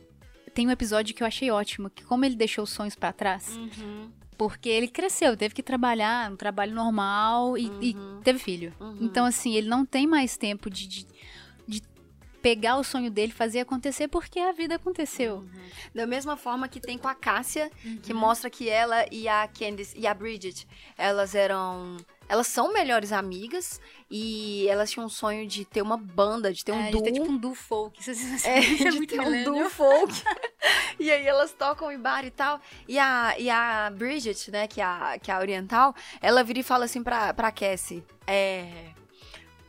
tem 0.53 0.65
um 0.67 0.71
episódio 0.71 1.13
que 1.15 1.23
eu 1.23 1.27
achei 1.27 1.51
ótimo, 1.51 1.89
que 1.89 2.03
como 2.05 2.23
ele 2.25 2.35
deixou 2.35 2.63
os 2.63 2.69
sonhos 2.69 2.95
pra 2.95 3.11
trás, 3.13 3.55
Uhum, 3.57 4.11
porque 4.41 4.69
ele 4.69 4.88
cresceu, 4.88 5.38
teve 5.38 5.53
que 5.53 5.62
trabalhar 5.62 6.31
um 6.31 6.36
trabalho 6.36 6.74
normal 6.74 7.55
e, 7.55 7.71
e 7.79 7.93
Uhum. 7.95 8.21
teve 8.24 8.39
filho. 8.39 8.74
uhum. 8.79 8.98
Então, 9.00 9.24
assim, 9.24 9.53
ele 9.53 9.69
não 9.69 9.86
tem 9.86 10.07
mais 10.07 10.36
tempo 10.36 10.67
de, 10.67 10.88
de, 10.88 11.05
pegar 12.41 12.77
o 12.77 12.83
sonho 12.83 13.12
dele, 13.12 13.31
fazer 13.31 13.60
acontecer, 13.60 14.07
porque 14.07 14.39
a 14.39 14.51
vida 14.51 14.74
aconteceu. 14.74 15.45
Da 15.93 16.07
mesma 16.07 16.36
forma 16.36 16.67
que 16.67 16.79
tem 16.79 16.98
com 16.98 17.07
a 17.07 17.13
Cássia, 17.13 17.69
Uhum. 17.86 17.98
que 17.98 18.15
mostra 18.15 18.50
que 18.50 18.67
ela 18.67 19.05
e 19.12 19.27
a 19.27 19.48
Candice 19.48 19.95
e 19.95 20.07
a 20.07 20.13
Bridget, 20.15 20.67
elas 20.98 21.36
eram. 21.36 21.98
Elas 22.31 22.47
são 22.47 22.71
melhores 22.71 23.11
amigas 23.11 23.81
e 24.09 24.65
elas 24.69 24.89
tinham 24.89 25.05
um 25.05 25.09
sonho 25.09 25.45
de 25.45 25.65
ter 25.65 25.81
uma 25.81 25.97
banda, 25.97 26.53
de 26.53 26.63
ter 26.63 26.71
um 26.71 26.79
é, 26.79 26.89
duo. 26.89 27.01
de 27.01 27.11
ter 27.11 27.19
tipo 27.19 27.29
um 27.29 27.38
duo 27.38 27.53
folk. 27.53 28.00
Isso, 28.00 28.11
isso, 28.11 28.47
É, 28.47 28.57
isso 28.63 28.88
é 28.88 28.89
de 28.89 28.97
muito 29.00 29.13
ter 29.13 29.19
um 29.19 29.43
duo 29.43 29.69
folk. 29.69 30.13
e 30.97 31.11
aí 31.11 31.27
elas 31.27 31.51
tocam 31.51 31.91
em 31.91 32.00
bar 32.00 32.23
e 32.23 32.31
tal. 32.31 32.61
E 32.88 32.97
a, 32.97 33.35
e 33.38 33.50
a 33.50 33.91
Bridget, 33.93 34.50
né, 34.50 34.65
que 34.65 34.79
é 34.79 34.83
a, 34.85 35.19
que 35.21 35.29
é 35.29 35.33
a 35.33 35.39
oriental, 35.39 35.93
ela 36.21 36.41
vira 36.41 36.59
e 36.59 36.63
fala 36.63 36.85
assim 36.85 37.03
pra, 37.03 37.33
pra 37.33 37.51
Cassie: 37.51 38.01
É. 38.25 38.90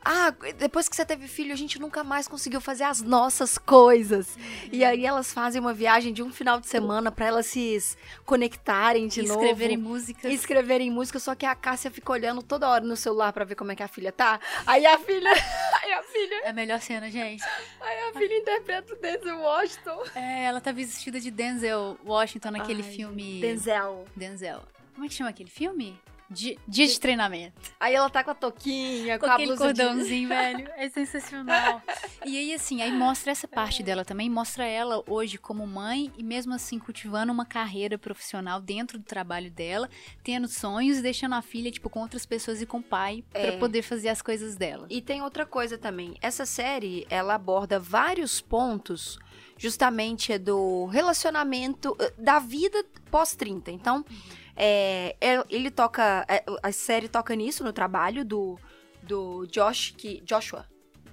ah, 0.04 0.34
depois 0.58 0.88
que 0.88 0.96
você 0.96 1.04
teve 1.04 1.28
filho, 1.28 1.52
a 1.52 1.56
gente 1.56 1.78
nunca 1.78 2.02
mais 2.02 2.26
conseguiu 2.26 2.60
fazer 2.60 2.84
as 2.84 3.00
nossas 3.00 3.56
coisas. 3.56 4.36
E 4.72 4.84
aí 4.84 5.06
elas 5.06 5.32
fazem 5.32 5.60
uma 5.60 5.72
viagem 5.72 6.12
de 6.12 6.22
um 6.22 6.32
final 6.32 6.58
de 6.58 6.66
semana 6.66 7.12
para 7.12 7.26
elas 7.26 7.46
se 7.46 7.78
conectarem 8.24 9.06
de 9.06 9.22
novo. 9.22 9.40
Escreverem 9.40 9.76
músicas. 9.76 10.32
Escreverem 10.32 10.90
música, 10.90 11.18
só 11.18 11.34
que 11.34 11.46
a 11.46 11.54
Cássia 11.54 11.90
fica 11.90 12.12
olhando 12.12 12.42
toda 12.42 12.68
hora 12.68 12.84
no 12.84 12.96
celular 12.96 13.32
para 13.32 13.44
ver 13.44 13.54
como 13.54 13.70
é 13.72 13.76
que 13.76 13.82
a 13.82 13.88
filha 13.88 14.10
tá. 14.10 14.40
Aí 14.66 14.84
a 14.84 14.98
filha. 14.98 15.30
Aí 15.82 15.92
a 15.92 16.02
filha. 16.02 16.42
É 16.44 16.48
a 16.50 16.52
melhor 16.52 16.80
cena, 16.80 17.10
gente. 17.10 17.42
Aí 17.80 17.98
a 18.08 18.12
filha 18.12 18.38
interpreta 18.38 18.94
o 18.94 18.96
Denzel 18.96 19.38
Washington. 19.38 20.02
É, 20.14 20.44
ela 20.44 20.60
tá 20.60 20.72
vestida 20.72 21.20
de 21.20 21.30
Denzel 21.30 21.96
Washington 22.04 22.50
naquele 22.52 22.82
Ai, 22.82 22.90
filme. 22.90 23.40
Denzel. 23.40 24.04
Denzel. 24.16 24.62
Como 24.94 25.06
é 25.06 25.08
que 25.08 25.14
chama 25.14 25.30
aquele 25.30 25.50
filme? 25.50 25.98
Dia, 26.32 26.56
dia 26.66 26.86
de 26.86 26.98
treinamento. 26.98 27.52
Aí 27.78 27.94
ela 27.94 28.08
tá 28.10 28.24
com 28.24 28.30
a 28.30 28.34
toquinha, 28.34 29.18
com, 29.18 29.26
Com 29.26 29.30
a 29.30 29.34
aquele 29.34 29.54
blusa 29.54 29.72
de... 29.72 29.82
cordãozinho, 29.82 30.28
velho. 30.28 30.68
É 30.76 30.88
sensacional. 30.90 31.82
E 32.24 32.36
aí, 32.38 32.54
assim, 32.54 32.80
aí 32.82 32.90
mostra 32.92 33.30
essa 33.32 33.46
parte 33.46 33.82
dela 33.82 34.04
também. 34.04 34.30
Mostra 34.30 34.64
ela 34.66 35.02
hoje 35.06 35.38
como 35.38 35.66
mãe 35.66 36.10
e 36.16 36.22
mesmo 36.22 36.54
assim 36.54 36.78
cultivando 36.78 37.32
uma 37.32 37.44
carreira 37.44 37.98
profissional 37.98 38.60
dentro 38.60 38.98
do 38.98 39.04
trabalho 39.04 39.50
dela, 39.50 39.88
tendo 40.24 40.48
sonhos 40.48 40.98
e 40.98 41.02
deixando 41.02 41.34
a 41.34 41.42
filha, 41.42 41.70
tipo, 41.70 41.90
com 41.90 42.00
outras 42.00 42.24
pessoas 42.24 42.62
e 42.62 42.66
com 42.66 42.78
o 42.78 42.82
pai 42.82 43.22
É. 43.34 43.50
pra 43.50 43.58
poder 43.58 43.82
fazer 43.82 44.08
as 44.08 44.22
coisas 44.22 44.56
dela. 44.56 44.86
E 44.88 45.00
tem 45.02 45.22
outra 45.22 45.44
coisa 45.44 45.76
também. 45.76 46.14
Essa 46.22 46.46
série, 46.46 47.06
ela 47.10 47.34
aborda 47.34 47.78
vários 47.78 48.40
pontos 48.40 49.18
justamente 49.58 50.36
do 50.38 50.86
relacionamento, 50.86 51.96
eh, 52.00 52.12
da 52.18 52.38
vida 52.38 52.84
pós-30. 53.10 53.68
Então, 53.68 54.04
é, 54.04 54.41
é- 54.56 55.44
ele 55.48 55.70
toca, 55.70 56.24
é, 56.28 56.44
a 56.62 56.72
série 56.72 57.08
toca 57.08 57.34
nisso, 57.34 57.64
no 57.64 57.72
trabalho 57.72 58.24
do, 58.24 58.58
do 59.02 59.46
Josh, 59.46 59.94
que, 59.96 60.20
Joshua. 60.22 60.66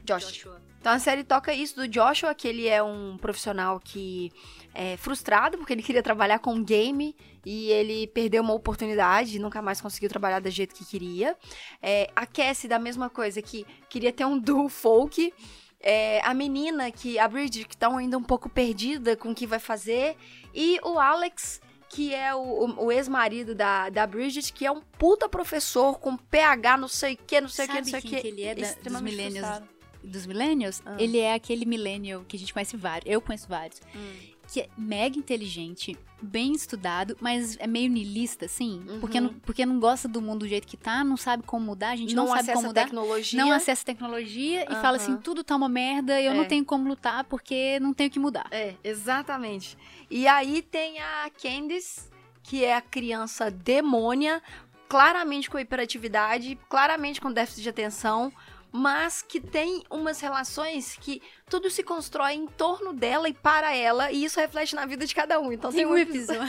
Josh. 0.03 0.45
Então 0.79 0.93
a 0.93 0.99
série 0.99 1.23
toca 1.23 1.53
isso 1.53 1.75
do 1.75 1.87
Joshua, 1.87 2.33
que 2.33 2.47
ele 2.47 2.67
é 2.67 2.81
um 2.81 3.17
profissional 3.17 3.79
que 3.79 4.31
é 4.73 4.95
frustrado 4.97 5.57
porque 5.57 5.73
ele 5.73 5.83
queria 5.83 6.01
trabalhar 6.01 6.39
com 6.39 6.63
game 6.63 7.15
e 7.45 7.69
ele 7.69 8.07
perdeu 8.07 8.41
uma 8.41 8.53
oportunidade 8.53 9.35
e 9.35 9.39
nunca 9.39 9.61
mais 9.61 9.81
conseguiu 9.81 10.09
trabalhar 10.09 10.39
do 10.39 10.49
jeito 10.49 10.73
que 10.73 10.85
queria. 10.85 11.35
É, 11.81 12.09
a 12.15 12.25
Cassie, 12.25 12.69
da 12.69 12.79
mesma 12.79 13.09
coisa, 13.09 13.41
que 13.41 13.65
queria 13.89 14.13
ter 14.13 14.25
um 14.25 14.37
duo 14.39 14.69
folk. 14.69 15.33
É, 15.81 16.21
a 16.25 16.33
menina, 16.33 16.91
que 16.91 17.17
a 17.17 17.27
Bridget, 17.27 17.67
que 17.67 17.77
tá 17.77 17.87
ainda 17.95 18.17
um 18.17 18.23
pouco 18.23 18.49
perdida 18.49 19.15
com 19.15 19.31
o 19.31 19.35
que 19.35 19.47
vai 19.47 19.59
fazer. 19.59 20.15
E 20.53 20.79
o 20.83 20.99
Alex, 20.99 21.61
que 21.89 22.13
é 22.13 22.33
o, 22.35 22.39
o- 22.39 22.85
o 22.85 22.91
ex-marido 22.91 23.53
da, 23.55 23.89
da 23.89 24.05
Bridget, 24.05 24.53
que 24.53 24.65
é 24.65 24.71
um 24.71 24.81
puta 24.81 25.27
professor 25.27 25.99
com 25.99 26.15
PH, 26.15 26.77
não 26.77 26.87
sei 26.87 27.13
o 27.15 27.17
que, 27.17 27.41
não 27.41 27.49
sei 27.49 27.65
o 27.65 27.67
que, 27.69 27.75
não 27.77 27.83
sei 27.85 27.99
o 27.99 28.03
que. 28.03 28.15
ele 28.27 28.43
é 28.43 28.55
da- 28.55 28.73
dos 28.83 29.01
millennials? 29.01 29.47
frustrado. 29.47 29.69
Dos 30.01 30.25
millennials, 30.25 30.81
Ah. 30.85 30.95
ele 30.97 31.17
é 31.19 31.33
aquele 31.33 31.65
millennial 31.65 32.23
que 32.25 32.37
a 32.37 32.39
gente 32.39 32.53
conhece 32.53 32.77
vários. 32.77 33.11
Eu 33.11 33.19
conheço 33.19 33.47
vários. 33.49 33.81
Hum. 33.93 34.17
Que 34.51 34.61
é 34.61 34.69
mega 34.77 35.17
inteligente, 35.17 35.95
bem 36.21 36.53
estudado, 36.53 37.15
mas 37.21 37.55
é 37.59 37.67
meio 37.67 37.89
niilista, 37.89 38.45
assim. 38.45 38.83
Uhum. 38.89 38.99
Porque, 38.99 39.21
não, 39.21 39.33
porque 39.33 39.65
não 39.65 39.79
gosta 39.79 40.07
do 40.07 40.21
mundo 40.21 40.39
do 40.39 40.47
jeito 40.47 40.67
que 40.67 40.75
tá, 40.75 41.03
não 41.03 41.15
sabe 41.15 41.43
como 41.43 41.65
mudar, 41.65 41.89
a 41.91 41.95
gente 41.95 42.15
não, 42.15 42.23
não 42.23 42.29
sabe 42.29 42.41
acessa 42.41 42.53
como 42.55 42.67
mudar. 42.69 42.83
tecnologia. 42.85 43.39
Não 43.43 43.51
acessa 43.51 43.85
tecnologia 43.85 44.63
e 44.63 44.75
fala 44.81 44.97
assim, 44.97 45.17
tudo 45.17 45.43
tá 45.43 45.55
uma 45.55 45.69
merda, 45.69 46.19
eu 46.19 46.33
não 46.33 46.43
É. 46.43 46.47
tenho 46.47 46.65
como 46.65 46.87
lutar 46.89 47.23
porque 47.25 47.79
não 47.79 47.93
tenho 47.93 48.09
que 48.09 48.17
mudar. 48.19 48.47
É, 48.49 48.73
exatamente. 48.83 49.77
E 50.09 50.27
aí 50.27 50.61
tem 50.63 50.99
a 50.99 51.29
Candice, 51.41 52.09
que 52.41 52.65
é 52.65 52.75
a 52.75 52.81
criança 52.81 53.51
demônia, 53.51 54.41
claramente 54.87 55.47
com 55.49 55.59
hiperatividade, 55.59 56.57
claramente 56.67 57.21
com 57.21 57.31
déficit 57.31 57.61
de 57.61 57.69
atenção, 57.69 58.33
mas 58.71 59.21
que 59.21 59.39
tem 59.39 59.83
umas 59.89 60.19
relações 60.19 60.95
que 61.01 61.21
tudo 61.49 61.69
se 61.69 61.81
constrói 61.83 62.33
em 62.33 62.47
torno 62.47 62.93
dela 62.93 63.27
e 63.27 63.33
para 63.33 63.75
ela, 63.75 64.11
e 64.11 64.23
isso 64.23 64.39
reflete 64.39 64.75
na 64.75 64.85
vida 64.85 65.05
de 65.05 65.15
cada 65.15 65.39
um. 65.39 65.51
Então 65.51 65.71
Tem 65.71 65.79
tem, 65.79 65.87
um 65.87 65.97
episódio 65.97 66.41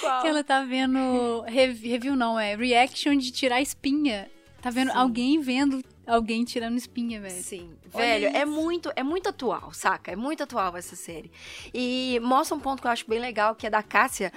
Qual? 0.00 0.22
que 0.22 0.28
ela 0.28 0.42
tá 0.44 0.62
vendo. 0.64 1.42
rev- 1.46 1.82
Review 1.84 2.16
não, 2.16 2.38
é 2.38 2.56
reaction 2.56 3.16
de 3.16 3.30
tirar 3.30 3.60
espinha. 3.60 4.30
Tá 4.60 4.68
vendo 4.70 4.90
Sim. 4.92 4.98
alguém 4.98 5.40
vendo 5.40 5.82
alguém 6.06 6.44
tirando 6.44 6.76
espinha, 6.76 7.20
velho. 7.20 7.42
Sim, 7.42 7.74
velho, 7.86 8.26
é 8.36 8.44
muito, 8.44 8.92
é 8.96 9.02
muito 9.02 9.28
atual, 9.28 9.72
saca? 9.72 10.10
É 10.12 10.16
muito 10.16 10.42
atual 10.42 10.76
essa 10.76 10.94
série. 10.96 11.30
E 11.72 12.18
mostra 12.22 12.56
um 12.56 12.60
ponto 12.60 12.82
que 12.82 12.86
eu 12.86 12.90
acho 12.90 13.08
bem 13.08 13.20
legal, 13.20 13.54
que 13.54 13.66
é 13.66 13.70
da 13.70 13.82
Cássia, 13.82 14.30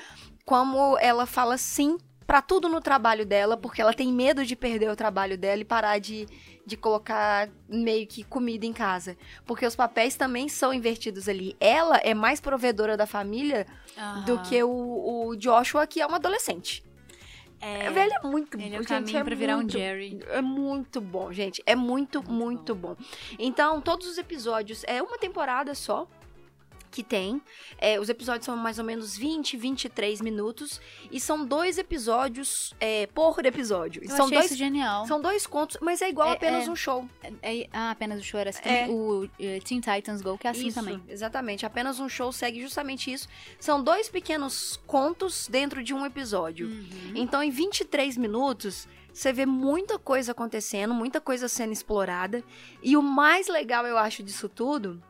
como 0.46 0.98
ela 1.00 1.26
fala 1.26 1.58
sim 1.58 1.98
pra 2.26 2.42
tudo 2.42 2.68
no 2.70 2.80
trabalho 2.82 3.26
dela, 3.26 3.56
porque 3.58 3.82
ela 3.82 3.94
tem 3.94 4.12
medo 4.12 4.46
de 4.46 4.56
perder 4.56 4.90
o 4.90 4.96
trabalho 4.96 5.38
dela 5.38 5.62
e 5.62 5.66
parar 5.66 6.00
de, 6.00 6.28
de 6.66 6.76
colocar 6.78 7.50
meio 7.68 8.08
que 8.08 8.24
comida 8.24 8.66
em 8.66 8.74
casa. 8.74 9.18
Porque 9.46 9.66
os 9.66 9.76
papéis 9.76 10.16
também 10.16 10.48
são 10.50 10.74
invertidos 10.74 11.28
ali. 11.30 11.56
Ela 11.60 11.98
é 11.98 12.14
mais 12.14 12.40
provedora 12.40 12.96
da 12.98 13.06
família 13.06 13.66
do 14.26 14.40
que 14.42 14.64
o, 14.64 15.28
o 15.30 15.36
Joshua, 15.36 15.86
que 15.88 16.02
é 16.02 16.08
um 16.08 16.16
adolescente. 16.16 16.84
É, 17.62 17.86
É, 17.86 17.92
velho, 17.92 18.12
é 18.22 18.28
muito 18.28 18.60
ele 18.60 18.76
é 18.76 18.80
o 18.80 18.82
gente, 18.82 18.88
caminho 18.90 19.18
é 19.20 19.24
pra 19.24 19.36
virar 19.36 19.54
um 19.56 19.60
muito- 19.60 19.72
Jerry. 19.72 20.20
é 20.30 20.42
muito 20.42 21.00
bom, 21.00 21.32
gente. 21.32 21.64
É 21.66 21.76
muito, 21.76 22.22
muito, 22.30 22.76
bom. 22.76 22.96
Então, 23.40 23.80
todos 23.80 24.06
os 24.08 24.18
episódios, 24.18 24.84
é 24.86 25.02
uma 25.02 25.18
temporada 25.18 25.74
só 25.74 26.06
que 26.94 27.04
tem. 27.04 27.42
É, 27.80 28.00
os 28.00 28.08
episódios 28.08 28.46
são 28.46 28.56
mais 28.56 28.78
ou 28.78 28.86
menos 28.86 29.18
20, 29.18 29.58
23 29.58 30.22
minutos. 30.22 30.80
E 31.12 31.20
são 31.20 31.44
dois 31.44 31.80
episódios 31.80 32.74
é, 32.80 33.08
por 33.08 33.44
episódio. 33.44 34.04
Eu 34.04 34.16
são, 34.16 34.30
dois, 34.30 34.46
isso 34.46 34.56
genial. 34.56 35.08
são 35.08 35.20
dois 35.20 35.48
contos, 35.48 35.78
mas 35.82 36.04
é 36.04 36.10
igual 36.10 36.30
É, 36.30 36.34
apenas 36.34 36.68
é. 36.68 36.72
um 36.72 36.76
show. 36.76 37.10
É- 37.42 37.68
ah, 37.74 37.90
apenas 37.90 38.22
o 38.22 38.24
show 38.24 38.40
era 38.40 38.52
assim 38.52 38.62
É. 38.64 38.88
O 38.88 39.28
eh, 39.40 39.60
Teen 39.66 39.82
Titans 39.82 40.22
Go, 40.22 40.38
que 40.38 40.46
é 40.46 40.52
assim 40.52 40.68
isso, 40.68 40.80
também. 40.80 41.02
exatamente. 41.08 41.66
Apenas 41.66 42.00
um 42.00 42.08
show 42.08 42.32
segue 42.32 42.62
justamente 42.62 43.12
isso. 43.12 43.28
São 43.60 43.84
dois 43.84 44.08
pequenos 44.08 44.80
contos 44.86 45.48
dentro 45.48 45.84
de 45.84 45.96
um 45.96 46.06
episódio. 46.06 46.68
Uhum. 46.68 47.14
Então, 47.16 47.42
em 47.42 47.50
23 47.50 48.18
minutos, 48.18 48.88
você 49.12 49.34
vê 49.34 49.48
muita 49.48 49.98
coisa 49.98 50.32
acontecendo, 50.32 50.94
muita 50.94 51.20
coisa 51.20 51.48
sendo 51.48 51.74
explorada. 51.74 52.44
E 52.84 52.96
o 52.96 53.02
mais 53.02 53.48
legal, 53.48 53.88
eu 53.88 53.98
acho, 53.98 54.22
disso 54.22 54.48
tudo 54.48 55.02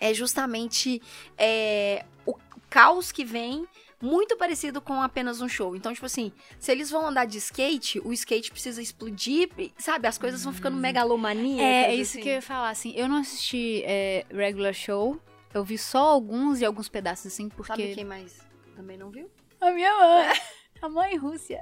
é 0.00 0.14
justamente 0.14 1.00
é, 1.36 2.04
o 2.26 2.34
caos 2.68 3.12
que 3.12 3.24
vem. 3.24 3.66
Muito 4.00 4.36
parecido 4.36 4.80
com 4.80 5.02
apenas 5.02 5.40
um 5.40 5.48
show. 5.48 5.74
Então, 5.74 5.92
tipo 5.92 6.06
assim, 6.06 6.30
se 6.56 6.70
eles 6.70 6.88
vão 6.88 7.04
andar 7.04 7.24
de 7.24 7.38
skate, 7.38 8.00
o 8.04 8.12
skate 8.12 8.52
precisa 8.52 8.80
explodir, 8.80 9.50
sabe? 9.76 10.06
As 10.06 10.16
coisas 10.16 10.44
vão 10.44 10.52
ficando 10.52 10.76
megalomaníacas. 10.76 11.64
É, 11.64 11.90
é 11.90 11.94
isso 11.96 12.12
assim. 12.12 12.22
que 12.22 12.28
eu 12.28 12.34
ia 12.34 12.42
falar, 12.42 12.70
assim. 12.70 12.92
Eu 12.94 13.08
não 13.08 13.16
assisti 13.16 13.82
é, 13.84 14.24
regular 14.30 14.72
show. 14.72 15.20
Eu 15.52 15.64
vi 15.64 15.76
só 15.76 15.98
alguns 15.98 16.60
e 16.60 16.64
alguns 16.64 16.88
pedaços, 16.88 17.26
assim, 17.26 17.48
porque. 17.48 17.72
Sabe 17.72 17.92
quem 17.92 18.04
mais 18.04 18.46
também 18.76 18.96
não 18.96 19.10
viu? 19.10 19.28
A 19.60 19.72
minha 19.72 19.92
mãe. 19.96 20.40
A 20.80 20.88
mãe 20.88 21.16
Rússia. 21.16 21.60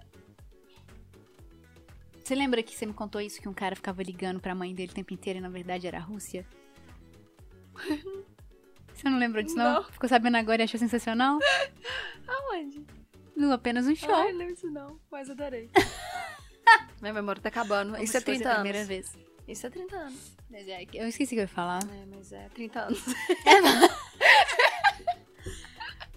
Você 2.22 2.34
lembra 2.34 2.62
que 2.62 2.76
você 2.76 2.84
me 2.84 2.92
contou 2.92 3.20
isso, 3.20 3.40
que 3.40 3.48
um 3.48 3.54
cara 3.54 3.74
ficava 3.74 4.02
ligando 4.02 4.40
pra 4.40 4.54
mãe 4.54 4.74
dele 4.74 4.92
o 4.92 4.94
tempo 4.94 5.14
inteiro 5.14 5.38
e 5.38 5.42
na 5.42 5.48
verdade 5.48 5.86
era 5.86 5.96
a 5.96 6.00
Rússia? 6.00 6.46
Você 8.94 9.10
não 9.10 9.18
lembrou 9.18 9.42
disso, 9.42 9.56
não? 9.56 9.74
Não. 9.74 9.84
Ficou 9.84 10.08
sabendo 10.08 10.36
agora 10.36 10.62
e 10.62 10.64
achou 10.64 10.80
sensacional? 10.80 11.38
Aonde? 12.26 12.82
No 13.36 13.52
apenas 13.52 13.86
um 13.86 13.94
show. 13.94 14.14
Ai, 14.14 14.32
não 14.32 14.38
lembro 14.38 14.54
disso 14.54 14.70
não, 14.70 14.98
mas 15.10 15.28
adorei. 15.28 15.70
Minha 17.02 17.12
memória 17.12 17.40
tá 17.42 17.50
acabando. 17.50 17.92
Como 17.92 18.02
Isso 18.02 18.16
é 18.16 18.20
se 18.20 18.24
fosse 18.24 18.38
30 18.38 18.48
a 18.48 18.52
anos. 18.52 18.62
primeira 18.62 18.86
vez. 18.86 19.12
Isso 19.46 19.66
é 19.66 19.70
30 19.70 19.96
anos. 19.96 20.36
Mas 20.50 20.66
é, 20.66 20.86
eu 20.94 21.06
esqueci 21.06 21.34
o 21.34 21.36
que 21.36 21.40
eu 21.40 21.44
ia 21.44 21.48
falar. 21.48 21.80
É, 21.84 22.06
mas 22.06 22.32
é 22.32 22.48
30 22.54 22.80
anos. 22.80 23.04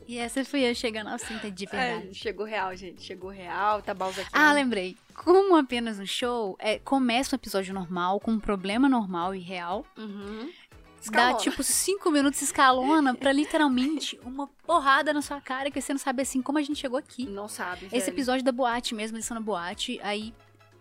E 0.09 0.17
essa 0.17 0.43
fui 0.43 0.67
eu 0.67 0.73
chegando 0.73 1.07
aos 1.09 1.21
30 1.21 1.51
de 1.51 1.67
verdade. 1.67 2.09
É, 2.09 2.13
chegou 2.13 2.43
real, 2.43 2.75
gente. 2.75 3.03
Chegou 3.03 3.29
real, 3.29 3.79
tá 3.83 3.93
Balzac. 3.93 4.27
Ah, 4.33 4.51
lembrei. 4.53 4.97
Como 5.13 5.55
apenas 5.55 5.99
um 5.99 6.05
show, 6.05 6.57
é, 6.57 6.79
começa 6.79 7.35
um 7.35 7.37
episódio 7.37 7.75
normal, 7.75 8.19
com 8.19 8.31
um 8.31 8.39
problema 8.39 8.89
normal 8.89 9.35
e 9.35 9.39
real. 9.39 9.85
Uhum. 9.95 10.51
Dá 10.99 11.03
Escalona. 11.31 11.37
tipo 11.37 11.63
cinco 11.63 12.11
minutos 12.11 12.41
escalona 12.41 13.15
pra 13.15 13.31
literalmente 13.31 14.19
uma 14.23 14.47
porrada 14.65 15.13
na 15.13 15.21
sua 15.21 15.39
cara 15.39 15.71
que 15.71 15.79
você 15.81 15.93
não 15.93 15.99
sabe 15.99 16.21
assim 16.21 16.41
como 16.41 16.57
a 16.57 16.61
gente 16.61 16.79
chegou 16.79 16.97
aqui. 16.99 17.25
Não 17.25 17.47
sabe, 17.47 17.85
Esse 17.85 17.97
velho. 17.99 18.09
episódio 18.09 18.43
da 18.43 18.51
boate 18.51 18.93
mesmo, 18.93 19.15
eles 19.15 19.25
estão 19.25 19.35
na 19.35 19.41
boate, 19.41 19.99
aí 20.03 20.33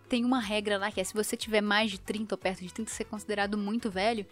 tem 0.09 0.25
uma 0.25 0.39
regra 0.39 0.77
lá 0.79 0.91
que 0.91 0.99
é 0.99 1.03
se 1.03 1.13
você 1.13 1.37
tiver 1.37 1.61
mais 1.61 1.91
de 1.91 1.99
30 1.99 2.33
ou 2.33 2.37
perto 2.39 2.61
de 2.63 2.73
30, 2.73 2.89
você 2.91 3.03
é 3.03 3.05
considerado 3.05 3.55
muito 3.57 3.91
velho 3.91 4.25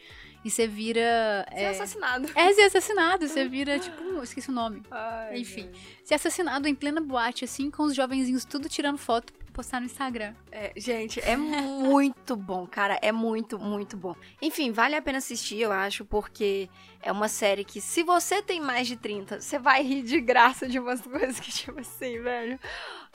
e 0.43 0.49
você 0.49 0.67
vira. 0.67 1.45
Você 1.51 1.55
é 1.59 1.63
É, 1.63 1.69
assassinado. 1.69 2.27
é 2.35 2.53
ser 2.53 2.61
assassinado, 2.63 3.27
você 3.27 3.47
vira 3.47 3.77
tipo. 3.77 4.01
eu 4.03 4.23
Esqueci 4.23 4.49
o 4.49 4.53
nome. 4.53 4.81
Ai, 4.89 5.39
Enfim. 5.39 5.63
velho. 5.67 5.75
Ser 6.03 6.15
assassinado 6.15 6.67
em 6.67 6.73
plena 6.73 6.99
boate, 6.99 7.45
assim, 7.45 7.69
com 7.69 7.83
os 7.83 7.95
jovenzinhos 7.95 8.43
tudo 8.43 8.67
tirando 8.67 8.97
foto 8.97 9.31
postar 9.57 9.79
no 9.79 9.87
Instagram. 9.87 10.35
É, 10.51 10.71
gente, 10.77 11.19
é 11.19 11.35
muito 11.35 12.35
bom, 12.35 12.67
cara. 12.67 12.99
É 13.01 13.11
muito, 13.11 13.57
muito 13.57 13.97
bom. 13.97 14.15
Enfim, 14.39 14.71
vale 14.71 14.95
a 14.95 15.01
pena 15.01 15.17
assistir, 15.17 15.59
eu 15.59 15.71
acho, 15.71 16.05
porque 16.05 16.69
é 17.01 17.11
uma 17.11 17.27
série 17.27 17.65
que, 17.65 17.81
se 17.81 18.03
você 18.03 18.39
tem 18.39 18.61
mais 18.61 18.87
de 18.87 18.95
30, 18.95 19.41
você 19.41 19.57
vai 19.57 19.81
rir 19.81 20.03
de 20.03 20.21
graça 20.21 20.67
de 20.67 20.77
umas 20.77 21.01
coisas 21.07 21.39
que, 21.39 21.51
tipo 21.51 21.79
assim, 21.79 22.21
velho. 22.21 22.59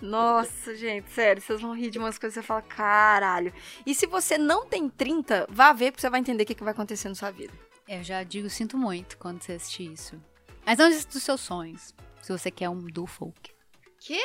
Nossa, 0.00 0.74
gente, 0.74 1.08
sério, 1.10 1.40
vocês 1.40 1.60
vão 1.60 1.76
rir 1.76 1.90
de 1.90 1.98
umas 2.00 2.18
coisas 2.18 2.34
que 2.34 2.42
você 2.42 2.46
fala, 2.46 2.62
caralho. 2.62 3.52
E 3.86 3.94
se 3.94 4.08
você 4.08 4.36
não 4.36 4.66
tem 4.66 4.88
30, 4.88 5.46
vá 5.48 5.72
ver, 5.72 5.92
porque 5.92 6.00
você 6.00 6.10
vai 6.10 6.18
entender 6.18 6.42
o 6.42 6.46
que, 6.46 6.56
que 6.56 6.64
vai 6.64 6.72
acontecer 6.72 7.08
na 7.08 7.14
sua 7.14 7.30
vida. 7.30 7.52
Eu 7.86 8.02
já 8.02 8.24
digo, 8.24 8.50
sinto 8.50 8.76
muito 8.76 9.16
quando 9.16 9.40
você 9.40 9.52
assistir 9.52 9.92
isso. 9.92 10.20
Mas 10.66 10.76
não 10.76 10.88
desista 10.88 11.12
dos 11.12 11.22
seus 11.22 11.40
sonhos. 11.40 11.94
Se 12.20 12.32
você 12.32 12.50
quer 12.50 12.68
um 12.68 12.84
do 12.86 13.06
folk. 13.06 13.52
Quê? 14.00 14.22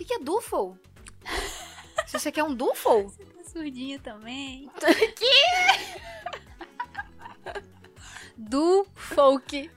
O 0.00 0.02
que, 0.02 0.06
que 0.06 0.14
é 0.14 0.18
Duffel? 0.18 0.78
se 2.06 2.18
você 2.18 2.32
quer 2.32 2.42
um 2.42 2.54
Duffel? 2.54 3.02
Você 3.02 3.22
tá 3.22 3.44
surdinha 3.44 3.98
também. 3.98 4.70
que? 5.14 5.30
do 8.34 8.86
folk. 8.94 9.70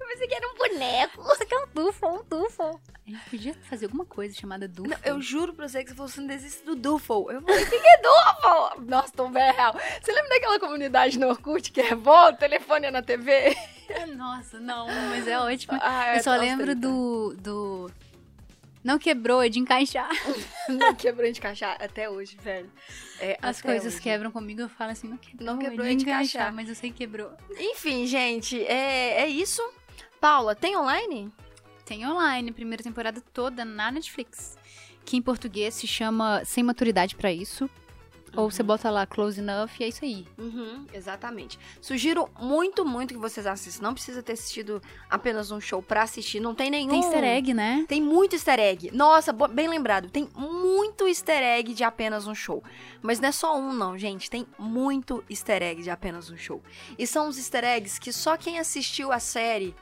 Eu 0.00 0.06
pensei 0.08 0.26
que 0.26 0.34
era 0.34 0.48
um 0.48 0.54
boneco. 0.54 1.22
Você 1.22 1.44
quer 1.44 1.58
um 1.58 1.68
dufo, 1.74 2.06
um 2.06 2.24
dufo. 2.24 2.62
A 2.62 3.10
gente 3.10 3.28
podia 3.28 3.54
fazer 3.68 3.84
alguma 3.84 4.06
coisa 4.06 4.34
chamada 4.34 4.66
dufo. 4.66 4.88
Não, 4.88 4.98
eu 5.04 5.20
juro 5.20 5.52
pra 5.52 5.68
você 5.68 5.84
que 5.84 5.90
se 5.90 5.96
fosse 5.96 6.18
um 6.18 6.26
desiste 6.26 6.64
do 6.64 6.74
Duffel. 6.74 7.30
Eu 7.30 7.42
falei, 7.42 7.62
o 7.62 7.68
que 7.68 7.76
é 7.76 8.00
Duffel? 8.00 8.80
Nossa, 8.86 9.12
tô 9.12 9.28
bem 9.28 9.52
real. 9.52 9.74
Você 10.02 10.12
lembra 10.12 10.30
daquela 10.30 10.58
comunidade 10.58 11.18
no 11.18 11.28
Orkut 11.28 11.70
que 11.70 11.82
é 11.82 11.94
o 11.94 12.32
telefone 12.32 12.86
é 12.86 12.90
na 12.90 13.02
TV? 13.02 13.54
Nossa, 14.16 14.58
não, 14.60 14.86
mas 14.86 15.26
é 15.26 15.38
ótimo. 15.38 15.78
Ah, 15.80 16.16
eu 16.16 16.22
só 16.22 16.36
lembro 16.36 16.66
30. 16.66 16.80
do, 16.80 17.34
do... 17.38 17.90
Não 18.84 18.98
quebrou, 18.98 19.40
é 19.42 19.48
de 19.48 19.60
encaixar. 19.60 20.10
Não 20.68 20.92
quebrou 20.94 21.30
de 21.30 21.38
encaixar 21.38 21.76
até 21.80 22.10
hoje, 22.10 22.36
velho. 22.42 22.68
É, 23.20 23.38
As 23.40 23.62
coisas 23.62 23.94
hoje. 23.94 24.02
quebram 24.02 24.30
comigo, 24.32 24.60
eu 24.62 24.68
falo 24.68 24.90
assim, 24.90 25.06
não 25.06 25.16
quebrou, 25.16 25.46
Não 25.46 25.58
quebrou, 25.58 25.86
é 25.86 25.90
é 25.90 25.94
de 25.94 25.98
de 25.98 26.02
encaixar, 26.02 26.24
encaixar. 26.42 26.52
mas 26.54 26.68
eu 26.68 26.74
sei 26.74 26.90
que 26.90 26.96
quebrou. 26.98 27.30
Enfim, 27.56 28.06
gente, 28.06 28.60
é, 28.64 29.20
é 29.22 29.28
isso. 29.28 29.62
Paula, 30.20 30.56
tem 30.56 30.76
online? 30.76 31.32
Tem 31.84 32.04
online, 32.06 32.50
primeira 32.50 32.82
temporada 32.82 33.20
toda 33.32 33.64
na 33.64 33.92
Netflix. 33.92 34.56
Que 35.04 35.16
em 35.16 35.22
português 35.22 35.74
se 35.74 35.86
chama 35.86 36.44
Sem 36.44 36.64
Maturidade 36.64 37.14
pra 37.14 37.32
Isso. 37.32 37.70
Ou 38.34 38.50
você 38.50 38.62
bota 38.62 38.90
lá 38.90 39.06
Close 39.06 39.40
Enough 39.40 39.70
e 39.78 39.84
é 39.84 39.88
isso 39.88 40.04
aí. 40.04 40.26
Uhum, 40.38 40.86
exatamente. 40.92 41.58
Sugiro 41.80 42.28
muito, 42.40 42.84
muito 42.84 43.12
que 43.12 43.20
vocês 43.20 43.46
assistam. 43.46 43.82
Não 43.82 43.94
precisa 43.94 44.22
ter 44.22 44.32
assistido 44.32 44.80
apenas 45.10 45.50
um 45.50 45.60
show 45.60 45.82
pra 45.82 46.02
assistir. 46.02 46.40
Não 46.40 46.54
tem 46.54 46.70
nenhum. 46.70 46.90
Tem 46.90 47.00
easter 47.00 47.24
egg, 47.24 47.54
né? 47.54 47.84
Tem 47.86 48.00
muito 48.00 48.34
easter 48.34 48.58
egg. 48.58 48.90
Nossa, 48.92 49.32
bem 49.32 49.68
lembrado. 49.68 50.08
Tem 50.08 50.28
muito 50.36 51.06
easter 51.06 51.42
egg 51.42 51.74
de 51.74 51.84
apenas 51.84 52.26
um 52.26 52.34
show. 52.34 52.62
Mas 53.02 53.20
não 53.20 53.28
é 53.28 53.32
só 53.32 53.58
um, 53.58 53.72
não, 53.72 53.98
gente. 53.98 54.30
Tem 54.30 54.46
muito 54.58 55.22
easter 55.28 55.62
egg 55.62 55.82
de 55.82 55.90
apenas 55.90 56.30
um 56.30 56.36
show. 56.36 56.62
E 56.98 57.06
são 57.06 57.28
os 57.28 57.36
easter 57.36 57.64
eggs 57.64 58.00
que 58.00 58.12
só 58.12 58.36
quem 58.36 58.58
assistiu 58.58 59.12
a 59.12 59.18
série 59.18 59.74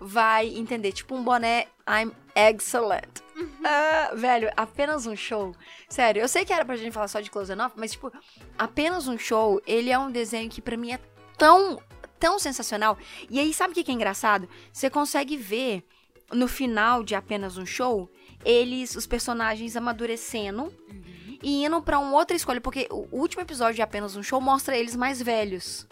vai 0.00 0.48
entender. 0.48 0.92
Tipo 0.92 1.14
um 1.14 1.22
boné 1.22 1.66
I'm 1.86 2.12
excellent. 2.34 3.27
Ah, 3.64 4.12
velho, 4.14 4.50
apenas 4.56 5.06
um 5.06 5.14
show. 5.16 5.54
Sério, 5.88 6.22
eu 6.22 6.28
sei 6.28 6.44
que 6.44 6.52
era 6.52 6.64
pra 6.64 6.76
gente 6.76 6.92
falar 6.92 7.08
só 7.08 7.20
de 7.20 7.30
Close 7.30 7.52
Enough, 7.52 7.72
mas, 7.76 7.92
tipo, 7.92 8.12
apenas 8.56 9.06
um 9.06 9.18
show, 9.18 9.60
ele 9.66 9.90
é 9.90 9.98
um 9.98 10.10
desenho 10.10 10.50
que 10.50 10.60
pra 10.60 10.76
mim 10.76 10.92
é 10.92 11.00
tão, 11.36 11.80
tão 12.18 12.38
sensacional. 12.38 12.98
E 13.28 13.38
aí, 13.38 13.52
sabe 13.52 13.72
o 13.72 13.74
que 13.74 13.84
que 13.84 13.90
é 13.90 13.94
engraçado? 13.94 14.48
Você 14.72 14.88
consegue 14.88 15.36
ver 15.36 15.84
no 16.32 16.48
final 16.48 17.02
de 17.02 17.14
apenas 17.14 17.56
um 17.56 17.66
show, 17.66 18.10
eles, 18.44 18.94
os 18.94 19.06
personagens 19.06 19.76
amadurecendo 19.76 20.72
e 21.42 21.64
indo 21.64 21.80
pra 21.82 21.98
uma 21.98 22.16
outra 22.16 22.36
escolha, 22.36 22.60
porque 22.60 22.86
o 22.90 23.08
último 23.12 23.42
episódio 23.42 23.74
de 23.74 23.82
apenas 23.82 24.16
um 24.16 24.22
show 24.22 24.40
mostra 24.40 24.76
eles 24.76 24.96
mais 24.96 25.22
velhos. 25.22 25.86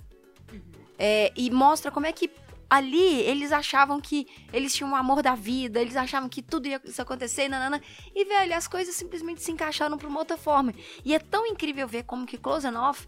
É, 0.99 1.33
e 1.37 1.51
mostra 1.51 1.91
como 1.91 2.07
é 2.07 2.13
que 2.13 2.31
ali 2.69 3.21
eles 3.21 3.53
achavam 3.53 4.01
que 4.01 4.27
eles 4.53 4.75
tinham 4.75 4.93
o 4.93 4.97
amor 4.97 5.23
da 5.23 5.35
vida, 5.35 5.81
eles 5.81 5.97
achavam 5.97 6.29
que 6.29 6.43
tudo 6.43 6.67
ia 6.67 6.81
acontecer, 6.99 7.49
nanana. 7.49 7.81
E, 8.15 8.25
velho, 8.25 8.55
as 8.55 8.67
coisas 8.67 8.95
simplesmente 8.95 9.43
se 9.43 9.51
encaixaram 9.51 9.97
pra 9.97 10.09
uma 10.09 10.19
outra 10.19 10.37
forma. 10.37 10.75
E 11.05 11.15
é 11.15 11.19
tão 11.19 11.47
incrível 11.47 11.87
ver 11.87 12.05
como 12.05 12.27
que 12.27 12.39
Close 12.39 12.67
Enough, 12.67 12.99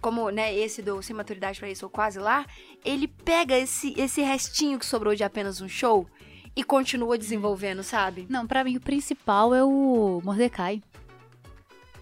como, 0.00 0.30
né, 0.30 0.54
esse 0.54 0.82
do 0.82 1.00
Sem 1.02 1.14
Maturidade 1.14 1.58
pra 1.58 1.70
Isso 1.70 1.86
ou 1.86 1.90
Quase 1.90 2.18
Lá, 2.18 2.44
ele 2.84 3.06
pega 3.06 3.56
esse, 3.56 3.94
esse 3.98 4.20
restinho 4.20 4.78
que 4.78 4.86
sobrou 4.86 5.14
de 5.14 5.22
apenas 5.22 5.60
um 5.60 5.68
show 5.68 6.06
e 6.54 6.64
continua 6.64 7.16
desenvolvendo, 7.16 7.82
sabe? 7.82 8.26
Não, 8.28 8.46
pra 8.46 8.64
mim 8.64 8.76
o 8.76 8.80
principal 8.80 9.54
é 9.54 9.64
o 9.64 10.20
Mordecai. 10.24 10.82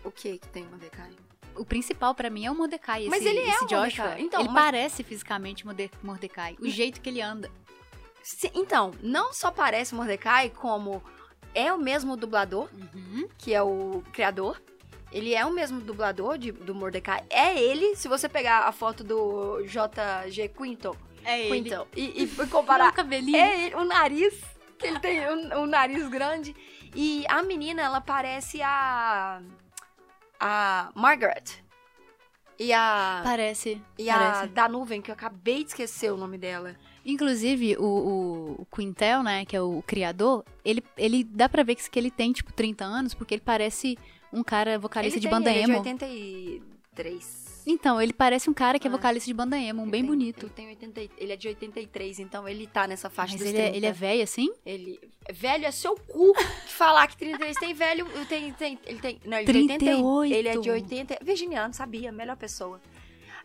O 0.02 0.10
que 0.10 0.38
que 0.38 0.48
tem, 0.48 0.64
Mordecai? 0.64 1.10
O 1.56 1.64
principal 1.64 2.14
pra 2.14 2.30
mim 2.30 2.46
é 2.46 2.50
o 2.50 2.54
Mordecai. 2.54 3.06
Mas 3.08 3.20
esse- 3.20 3.28
ele 3.28 3.40
é 3.40 3.48
esse 3.50 3.66
Joshua. 3.66 3.76
Mordecai. 3.78 4.20
Então, 4.22 4.40
ele 4.40 4.48
mas- 4.48 4.62
parece 4.64 5.02
fisicamente 5.02 5.64
Morde- 5.66 5.90
Mordecai. 6.02 6.56
O 6.60 6.68
jeito 6.68 7.00
que 7.00 7.08
ele 7.08 7.20
anda. 7.20 7.50
Se- 8.22 8.50
então, 8.54 8.92
não 9.02 9.32
só 9.32 9.50
parece 9.50 9.94
Mordecai, 9.94 10.50
como 10.50 11.02
é 11.54 11.72
o 11.72 11.78
mesmo 11.78 12.16
dublador, 12.16 12.68
que 13.38 13.52
é 13.54 13.62
o 13.62 14.02
criador. 14.12 14.60
Ele 15.12 15.34
é 15.34 15.44
o 15.44 15.50
mesmo 15.52 15.80
dublador 15.80 16.38
de, 16.38 16.52
do 16.52 16.72
Mordecai. 16.74 17.24
É 17.28 17.60
ele, 17.60 17.96
se 17.96 18.06
você 18.06 18.28
pegar 18.28 18.60
a 18.60 18.72
foto 18.72 19.02
do 19.02 19.60
JG 19.66 20.48
Quinto, 20.50 20.96
É 21.24 21.48
Quinto 21.48 21.86
e, 21.96 22.22
e 22.22 22.26
Parar 22.28 22.48
comparar 22.50 22.88
o 22.90 22.92
cabelinho. 22.92 23.36
é 23.36 23.66
ele, 23.66 23.74
o 23.74 23.84
nariz, 23.84 24.34
que 24.78 24.86
ele 24.86 25.00
tem 25.00 25.28
um, 25.28 25.62
um 25.62 25.66
nariz 25.66 26.08
grande. 26.08 26.54
E 26.94 27.24
a 27.28 27.42
menina, 27.42 27.82
ela 27.82 28.00
parece 28.00 28.62
a. 28.62 29.42
A 30.40 30.90
Margaret. 30.94 31.62
E 32.58 32.72
a. 32.72 33.20
Parece. 33.22 33.80
E 33.98 34.10
a 34.10 34.18
parece. 34.18 34.48
da 34.52 34.68
nuvem, 34.68 35.00
que 35.00 35.10
eu 35.10 35.14
acabei 35.14 35.62
de 35.62 35.70
esquecer 35.70 36.12
o 36.12 36.16
nome 36.16 36.36
dela. 36.36 36.76
Inclusive, 37.04 37.76
o, 37.78 38.58
o, 38.60 38.66
Quintel, 38.66 39.22
né, 39.22 39.44
que 39.46 39.56
é 39.56 39.60
o 39.60 39.82
criador, 39.86 40.44
ele, 40.62 40.84
ele 40.96 41.24
dá 41.24 41.48
pra 41.48 41.62
ver 41.62 41.74
que, 41.74 41.88
que 41.88 41.98
ele 41.98 42.10
tem, 42.10 42.32
tipo, 42.32 42.52
30 42.52 42.84
anos, 42.84 43.14
porque 43.14 43.34
ele 43.34 43.42
parece 43.42 43.96
um 44.30 44.42
cara 44.42 44.78
vocalista 44.78 45.16
ele 45.18 45.20
de 45.22 45.28
tem, 45.28 45.38
banda 45.38 45.50
ele 45.50 45.60
é 45.60 45.62
emo. 45.62 45.72
de 45.72 45.78
83. 45.78 47.49
Então, 47.66 48.00
ele 48.00 48.12
parece 48.12 48.48
um 48.48 48.54
cara 48.54 48.78
que 48.78 48.86
é 48.86 48.90
Ah. 48.90 48.92
vocalista 48.92 49.26
de 49.26 49.34
banda 49.34 49.58
emo, 49.58 49.80
um 49.80 49.84
Ele 49.84 49.90
bem 49.90 50.00
tem- 50.02 50.08
bonito. 50.10 50.46
Ele, 50.46 50.52
tem 50.54 50.66
80, 50.68 51.00
e- 51.02 51.10
ele 51.18 51.32
é 51.32 51.36
de 51.36 51.48
83, 51.48 52.18
então 52.18 52.48
ele 52.48 52.66
tá 52.66 52.86
nessa 52.86 53.08
faixa 53.10 53.32
Mas 53.34 53.40
dos 53.42 53.48
ele 53.48 53.58
é, 53.58 53.62
30. 53.64 53.76
ele 53.76 53.86
é 53.86 53.92
velho 53.92 54.22
assim? 54.22 54.52
Ele- 54.64 55.00
velho 55.32 55.66
é 55.66 55.70
seu 55.70 55.94
cu 55.94 56.32
que 56.34 56.72
falar 56.72 57.06
que 57.06 57.16
33 57.16 57.56
tem 57.56 57.72
velho, 57.74 58.06
tem, 58.28 58.52
tem, 58.52 58.78
ele 58.86 58.98
tem, 58.98 59.20
não, 59.24 59.38
ele 59.38 59.48
é 59.48 59.52
de 59.52 59.58
80, 59.58 59.78
38. 59.78 60.34
ele 60.34 60.48
é 60.48 60.56
de 60.58 60.70
80, 60.70 61.18
virginiano, 61.22 61.74
sabia, 61.74 62.10
melhor 62.12 62.36
pessoa. 62.36 62.80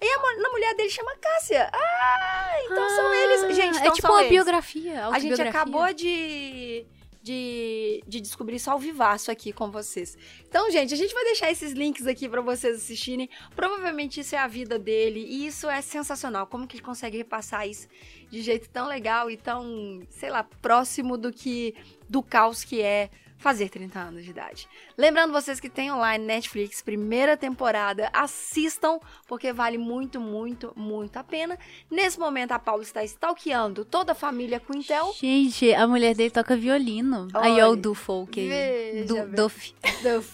E 0.01 0.06
a, 0.06 0.41
na 0.41 0.49
mulher 0.49 0.75
dele 0.75 0.89
chama 0.89 1.15
Cássia. 1.15 1.69
Ah, 1.73 2.51
então 2.65 2.89
são 2.89 3.13
eles. 3.13 3.56
Gente, 3.56 3.78
é 3.78 3.80
então 3.82 3.93
tipo 3.93 4.01
são 4.08 4.12
uma 4.12 4.21
eles. 4.21 4.32
biografia, 4.32 5.08
A 5.08 5.19
gente 5.19 5.41
acabou 5.41 5.93
de, 5.93 6.86
de, 7.26 8.04
de 8.08 8.22
descobrir 8.22 8.58
isso 8.58 8.70
ao 8.70 8.78
vivaço 8.78 9.32
aqui 9.32 9.52
com 9.52 9.72
vocês. 9.72 10.16
Então, 10.48 10.70
gente, 10.70 10.94
a 10.94 10.98
gente 10.98 11.12
vai 11.12 11.24
deixar 11.24 11.52
esses 11.52 11.72
links 11.72 12.06
aqui 12.06 12.30
pra 12.30 12.40
vocês 12.40 12.78
assistirem. 12.78 13.28
Provavelmente 13.56 14.20
isso 14.20 14.36
é 14.36 14.38
a 14.38 14.46
vida 14.46 14.78
dele 14.78 15.26
e 15.28 15.48
isso 15.48 15.68
é 15.68 15.82
sensacional. 15.82 16.46
Como 16.46 16.68
que 16.68 16.76
ele 16.76 16.84
consegue 16.84 17.18
repassar 17.18 17.68
isso 17.68 17.88
de 18.30 18.44
jeito 18.44 18.70
tão 18.70 18.88
legal 18.88 19.32
e 19.32 19.38
tão, 19.38 20.04
sei 20.12 20.30
lá, 20.30 20.44
próximo 20.44 21.18
do 21.18 21.34
que 21.34 21.74
do 22.08 22.22
caos 22.22 22.64
que 22.64 22.80
é 22.80 23.10
fazer 23.38 23.69
30 23.69 24.00
anos 24.00 24.24
de 24.24 24.30
idade. 24.32 24.67
Lembrando 24.98 25.32
vocês 25.32 25.60
que 25.60 25.69
tem 25.69 25.91
online 25.91 26.24
Netflix, 26.26 26.82
primeira 26.82 27.38
temporada, 27.38 28.10
assistam, 28.13 29.00
porque 29.28 29.54
vale 29.54 29.78
muito, 29.78 30.19
muito, 30.19 30.74
muito 30.76 31.17
a 31.17 31.24
pena. 31.24 31.58
Nesse 31.89 32.19
momento, 32.19 32.52
a 32.52 32.60
Paula 32.60 32.84
está 32.84 33.04
stalkeando 33.04 33.86
toda 33.86 34.13
a 34.13 34.15
família 34.15 34.60
Quintel. 34.60 35.13
Gente, 35.19 35.74
a 35.74 35.88
mulher 35.88 36.15
dele 36.15 36.32
toca 36.32 36.56
violino. 36.56 37.28
Aí 37.34 37.54
ó 37.62 37.65
Olha, 37.65 37.69
o 37.69 37.76
do 37.76 37.93
folk. 37.93 38.48
veja 38.48 39.26
bem. 39.26 39.36
Duff. 39.36 39.76
Duff. 40.02 40.32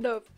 Duff. 0.00 0.32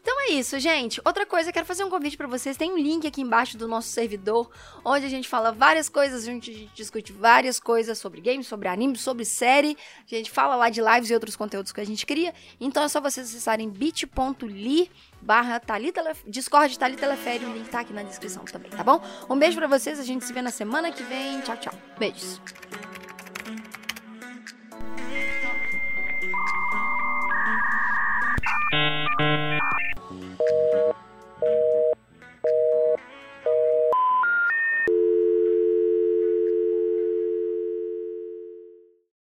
Então 0.00 0.20
é 0.22 0.30
isso, 0.32 0.58
gente. 0.58 1.00
Outra 1.04 1.26
coisa, 1.26 1.52
quero 1.52 1.66
fazer 1.66 1.84
um 1.84 1.90
convite 1.90 2.16
para 2.16 2.26
vocês. 2.26 2.56
Tem 2.56 2.72
um 2.72 2.78
link 2.78 3.06
aqui 3.06 3.20
embaixo 3.20 3.56
do 3.58 3.68
nosso 3.68 3.88
servidor, 3.88 4.50
onde 4.84 5.06
a 5.06 5.08
gente 5.08 5.28
fala 5.28 5.52
várias 5.52 5.88
coisas, 5.88 6.22
a 6.22 6.26
gente 6.26 6.70
discute 6.74 7.12
várias 7.12 7.58
coisas 7.60 7.98
sobre 7.98 8.20
games, 8.20 8.46
sobre 8.46 8.68
anime, 8.68 8.96
sobre 8.96 9.24
série. 9.24 9.76
A 10.10 10.14
gente 10.14 10.30
fala 10.30 10.56
lá 10.56 10.70
de 10.70 10.80
lives 10.80 11.10
e 11.10 11.14
outros 11.14 11.36
conteúdos 11.36 11.72
que 11.72 11.80
a 11.80 11.86
gente 11.86 12.06
cria. 12.06 12.34
Então 12.60 12.82
é 12.82 12.88
só 12.88 13.00
vocês 13.00 13.28
acessarem 13.28 13.68
bit.ly 13.68 14.90
barra 15.20 15.60
Discord 16.26 16.78
Talitalefere. 16.78 17.44
O 17.44 17.52
link 17.52 17.68
tá 17.68 17.80
aqui 17.80 17.92
na 17.92 18.02
descrição 18.02 18.44
também, 18.44 18.70
tá 18.70 18.84
bom? 18.84 19.02
Um 19.28 19.38
beijo 19.38 19.56
para 19.56 19.66
vocês, 19.66 19.98
a 19.98 20.04
gente 20.04 20.24
se 20.24 20.32
vê 20.32 20.42
na 20.42 20.50
semana 20.50 20.92
que 20.92 21.02
vem. 21.02 21.40
Tchau, 21.40 21.56
tchau. 21.56 21.74
Beijos. 21.98 22.40